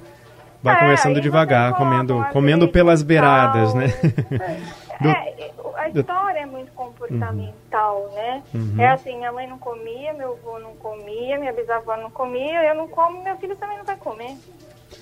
Vai 0.64 0.76
é, 0.76 0.80
começando 0.80 1.22
devagar, 1.22 1.76
comendo, 1.76 2.26
comendo 2.32 2.68
pelas 2.68 3.04
beiradas, 3.04 3.74
né? 3.74 3.88
É, 5.04 5.46
é, 5.46 5.52
a 5.78 5.90
história 5.90 6.40
é 6.42 6.46
muito 6.46 6.72
comportamental, 6.74 8.04
uhum. 8.04 8.16
né? 8.16 8.44
Uhum. 8.54 8.76
É 8.80 8.90
assim, 8.90 9.18
minha 9.18 9.32
mãe 9.32 9.48
não 9.48 9.58
comia, 9.58 10.14
meu 10.14 10.34
avô 10.34 10.60
não 10.60 10.76
comia, 10.76 11.40
minha 11.40 11.52
bisavó 11.52 11.98
não 11.98 12.12
comia, 12.12 12.64
eu 12.66 12.76
não 12.76 12.88
como, 12.88 13.24
meu 13.24 13.36
filho 13.38 13.56
também 13.56 13.80
não 13.80 13.84
vai 13.84 13.98
comer. 13.98 14.38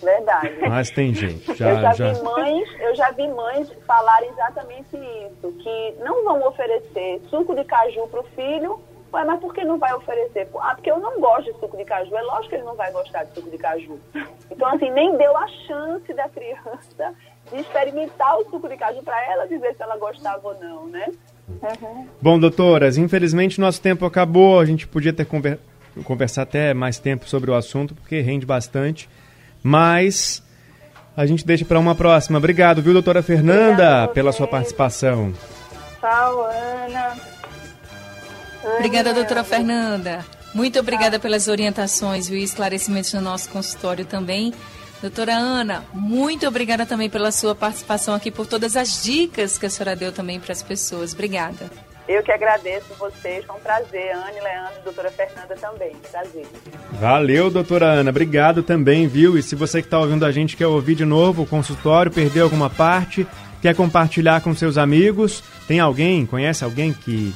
Verdade. 0.02 0.58
Mas 0.68 0.90
tem 0.90 1.14
gente. 1.14 1.56
Já, 1.56 1.70
eu 1.72 1.82
já, 1.82 1.94
já, 1.94 2.14
vi 2.14 2.24
mães, 2.24 2.70
eu 2.80 2.96
já 2.96 3.12
vi 3.12 3.28
mães 3.28 3.72
falar 3.86 4.24
exatamente 4.24 4.96
isso, 4.96 5.52
que 5.60 5.96
não 6.04 6.24
vão 6.24 6.48
oferecer 6.48 7.22
suco 7.30 7.56
de 7.56 7.64
caju 7.64 8.08
para 8.08 8.22
o 8.22 8.24
filho. 8.36 8.80
Ué, 9.12 9.24
mas 9.26 9.40
por 9.40 9.56
que 9.56 9.66
não 9.66 9.80
vai 9.80 9.92
oferecer? 9.96 10.48
Ah, 10.60 10.76
porque 10.76 10.92
eu 10.92 11.00
não 11.00 11.20
gosto 11.20 11.52
de 11.52 11.60
suco 11.60 11.76
de 11.76 11.84
caju. 11.84 12.16
É 12.16 12.22
lógico 12.22 12.50
que 12.50 12.56
ele 12.56 12.64
não 12.64 12.76
vai 12.76 12.92
gostar 12.92 13.24
de 13.24 13.34
suco 13.34 13.50
de 13.50 13.58
caju. 13.58 14.00
Então, 14.52 14.68
assim, 14.68 14.92
nem 14.92 15.18
deu 15.18 15.36
a 15.36 15.48
chance 15.48 16.14
da 16.14 16.30
criança 16.30 17.16
de 17.52 17.60
experimentar 17.60 18.38
o 18.38 18.48
suco 18.52 18.70
de 18.70 18.78
caju 18.78 19.02
para 19.02 19.20
ela 19.32 19.48
dizer 19.48 19.74
se 19.76 19.82
ela 19.82 19.98
gostava 19.98 20.48
ou 20.48 20.60
não, 20.60 20.86
né? 20.86 21.08
Uhum. 21.50 22.08
Bom, 22.22 22.40
doutoras, 22.40 22.98
infelizmente 22.98 23.60
nosso 23.60 23.82
tempo 23.82 24.06
acabou. 24.06 24.60
A 24.60 24.66
gente 24.66 24.88
podia 24.88 25.12
ter 25.12 25.26
conver... 25.26 25.58
conversar 26.04 26.44
até 26.44 26.76
mais 26.76 27.00
tempo 27.00 27.28
sobre 27.28 27.50
o 27.50 27.56
assunto, 27.56 27.96
porque 27.96 28.22
rende 28.22 28.46
bastante 28.46 29.10
mas 29.64 30.44
a 31.16 31.26
gente 31.26 31.46
deixa 31.46 31.66
para 31.66 31.80
uma 31.80 31.96
próxima. 31.96 32.38
Obrigado, 32.38 32.82
viu, 32.82 32.94
doutora 32.94 33.22
Fernanda, 33.22 34.08
pela 34.08 34.32
sua 34.32 34.48
participação. 34.48 35.34
Tchau, 36.00 36.46
Ana. 36.46 37.18
Obrigada, 38.78 39.14
doutora 39.14 39.44
Fernanda. 39.44 40.26
Muito 40.54 40.80
obrigada 40.80 41.20
pelas 41.20 41.48
orientações 41.48 42.30
e 42.30 42.42
esclarecimentos 42.42 43.14
no 43.14 43.22
nosso 43.22 43.50
consultório 43.50 44.06
também. 44.06 44.54
Doutora 45.02 45.34
Ana, 45.34 45.86
muito 45.94 46.48
obrigada 46.48 46.86
também 46.86 47.10
pela 47.10 47.32
sua 47.32 47.56
participação 47.56 48.14
aqui, 48.14 48.30
por 48.32 48.46
todas 48.46 48.76
as 48.76 49.02
dicas 49.04 49.58
que 49.58 49.66
a 49.66 49.70
senhora 49.70 49.96
deu 49.96 50.12
também 50.12 50.40
para 50.40 50.52
as 50.52 50.62
pessoas. 50.62 51.14
Obrigada. 51.14 51.70
Eu 52.10 52.24
que 52.24 52.32
agradeço 52.32 52.88
vocês, 52.98 53.46
foi 53.46 53.56
um 53.56 53.60
prazer. 53.60 54.16
Anne, 54.16 54.42
Leandro, 54.42 54.82
doutora 54.84 55.12
Fernanda 55.12 55.56
também. 55.56 55.96
Prazer. 56.10 56.44
Valeu, 56.94 57.52
doutora 57.52 57.86
Ana. 57.86 58.10
Obrigado 58.10 58.64
também, 58.64 59.08
viu? 59.08 59.38
E 59.38 59.44
se 59.44 59.54
você 59.54 59.80
que 59.80 59.86
está 59.86 60.00
ouvindo 60.00 60.26
a 60.26 60.32
gente 60.32 60.58
quer 60.58 60.66
ouvir 60.66 60.96
de 60.96 61.06
novo 61.06 61.44
o 61.44 61.46
consultório, 61.46 62.12
perdeu 62.12 62.46
alguma 62.46 62.68
parte, 62.68 63.28
quer 63.62 63.76
compartilhar 63.76 64.42
com 64.42 64.56
seus 64.56 64.76
amigos, 64.76 65.44
tem 65.68 65.80
alguém, 65.80 66.26
conhece 66.26 66.64
alguém 66.64 66.94
que 66.94 67.32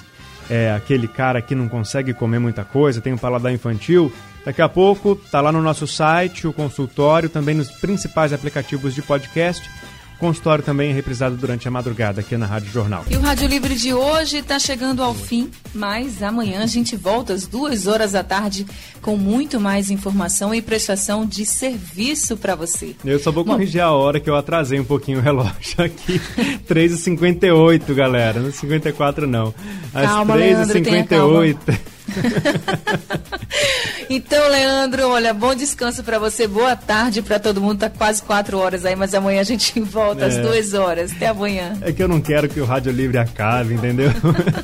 é 0.49 0.71
aquele 0.71 1.07
cara 1.07 1.39
que 1.39 1.53
não 1.53 1.69
consegue 1.69 2.11
comer 2.11 2.39
muita 2.39 2.65
coisa, 2.65 2.99
tem 2.99 3.13
um 3.13 3.17
paladar 3.17 3.53
infantil? 3.53 4.11
Daqui 4.43 4.61
a 4.63 4.67
pouco 4.67 5.15
tá 5.15 5.39
lá 5.39 5.51
no 5.51 5.61
nosso 5.61 5.85
site, 5.85 6.47
o 6.47 6.51
consultório, 6.51 7.29
também 7.29 7.53
nos 7.53 7.69
principais 7.69 8.33
aplicativos 8.33 8.95
de 8.95 9.03
podcast 9.03 9.69
consultório 10.19 10.63
também 10.63 10.91
é 10.91 10.93
reprisado 10.93 11.35
durante 11.35 11.67
a 11.67 11.71
madrugada 11.71 12.21
aqui 12.21 12.37
na 12.37 12.45
Rádio 12.45 12.71
Jornal. 12.71 13.05
E 13.09 13.15
o 13.15 13.21
Rádio 13.21 13.47
Livre 13.47 13.75
de 13.75 13.93
hoje 13.93 14.37
está 14.37 14.57
chegando 14.59 15.03
ao 15.03 15.13
fim, 15.13 15.49
mas 15.73 16.21
amanhã 16.23 16.63
a 16.63 16.67
gente 16.67 16.95
volta 16.95 17.33
às 17.33 17.45
duas 17.47 17.87
horas 17.87 18.13
da 18.13 18.23
tarde 18.23 18.65
com 19.01 19.17
muito 19.17 19.59
mais 19.59 19.91
informação 19.91 20.53
e 20.53 20.61
prestação 20.61 21.25
de 21.25 21.45
serviço 21.45 22.37
para 22.37 22.55
você. 22.55 22.95
Eu 23.03 23.19
só 23.19 23.31
vou 23.31 23.43
corrigir 23.43 23.81
Bom, 23.81 23.87
a 23.87 23.91
hora 23.91 24.19
que 24.19 24.29
eu 24.29 24.35
atrasei 24.35 24.79
um 24.79 24.85
pouquinho 24.85 25.19
o 25.19 25.21
relógio 25.21 25.53
aqui. 25.83 26.19
3h58, 26.67 27.93
galera. 27.93 28.39
Não 28.39 28.51
54 28.51 29.27
não. 29.27 29.53
Às 29.93 30.09
3h58. 30.09 31.92
então, 34.09 34.49
Leandro, 34.49 35.07
olha, 35.09 35.33
bom 35.33 35.55
descanso 35.55 36.03
para 36.03 36.19
você, 36.19 36.47
boa 36.47 36.75
tarde 36.75 37.21
para 37.21 37.39
todo 37.39 37.61
mundo. 37.61 37.79
Tá 37.79 37.89
quase 37.89 38.21
quatro 38.21 38.57
horas 38.57 38.85
aí, 38.85 38.95
mas 38.95 39.13
amanhã 39.13 39.41
a 39.41 39.43
gente 39.43 39.79
volta 39.81 40.25
é. 40.25 40.27
às 40.27 40.37
duas 40.37 40.73
horas. 40.73 41.11
Até 41.11 41.27
amanhã. 41.27 41.77
É 41.81 41.91
que 41.91 42.01
eu 42.01 42.07
não 42.07 42.21
quero 42.21 42.47
que 42.47 42.59
o 42.59 42.65
Rádio 42.65 42.91
Livre 42.91 43.17
acabe, 43.17 43.73
entendeu? 43.73 44.11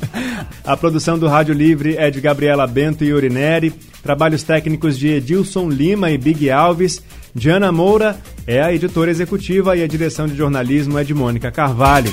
a 0.64 0.76
produção 0.76 1.18
do 1.18 1.28
Rádio 1.28 1.54
Livre 1.54 1.96
é 1.96 2.10
de 2.10 2.20
Gabriela 2.20 2.66
Bento 2.66 3.04
e 3.04 3.12
Urineri, 3.12 3.72
trabalhos 4.02 4.42
técnicos 4.42 4.98
de 4.98 5.08
Edilson 5.08 5.68
Lima 5.68 6.10
e 6.10 6.18
Big 6.18 6.50
Alves. 6.50 7.02
Diana 7.34 7.70
Moura 7.70 8.18
é 8.46 8.60
a 8.60 8.72
editora 8.72 9.10
executiva 9.10 9.76
e 9.76 9.82
a 9.82 9.86
direção 9.86 10.26
de 10.26 10.34
jornalismo 10.34 10.98
é 10.98 11.04
de 11.04 11.14
Mônica 11.14 11.50
Carvalho. 11.50 12.12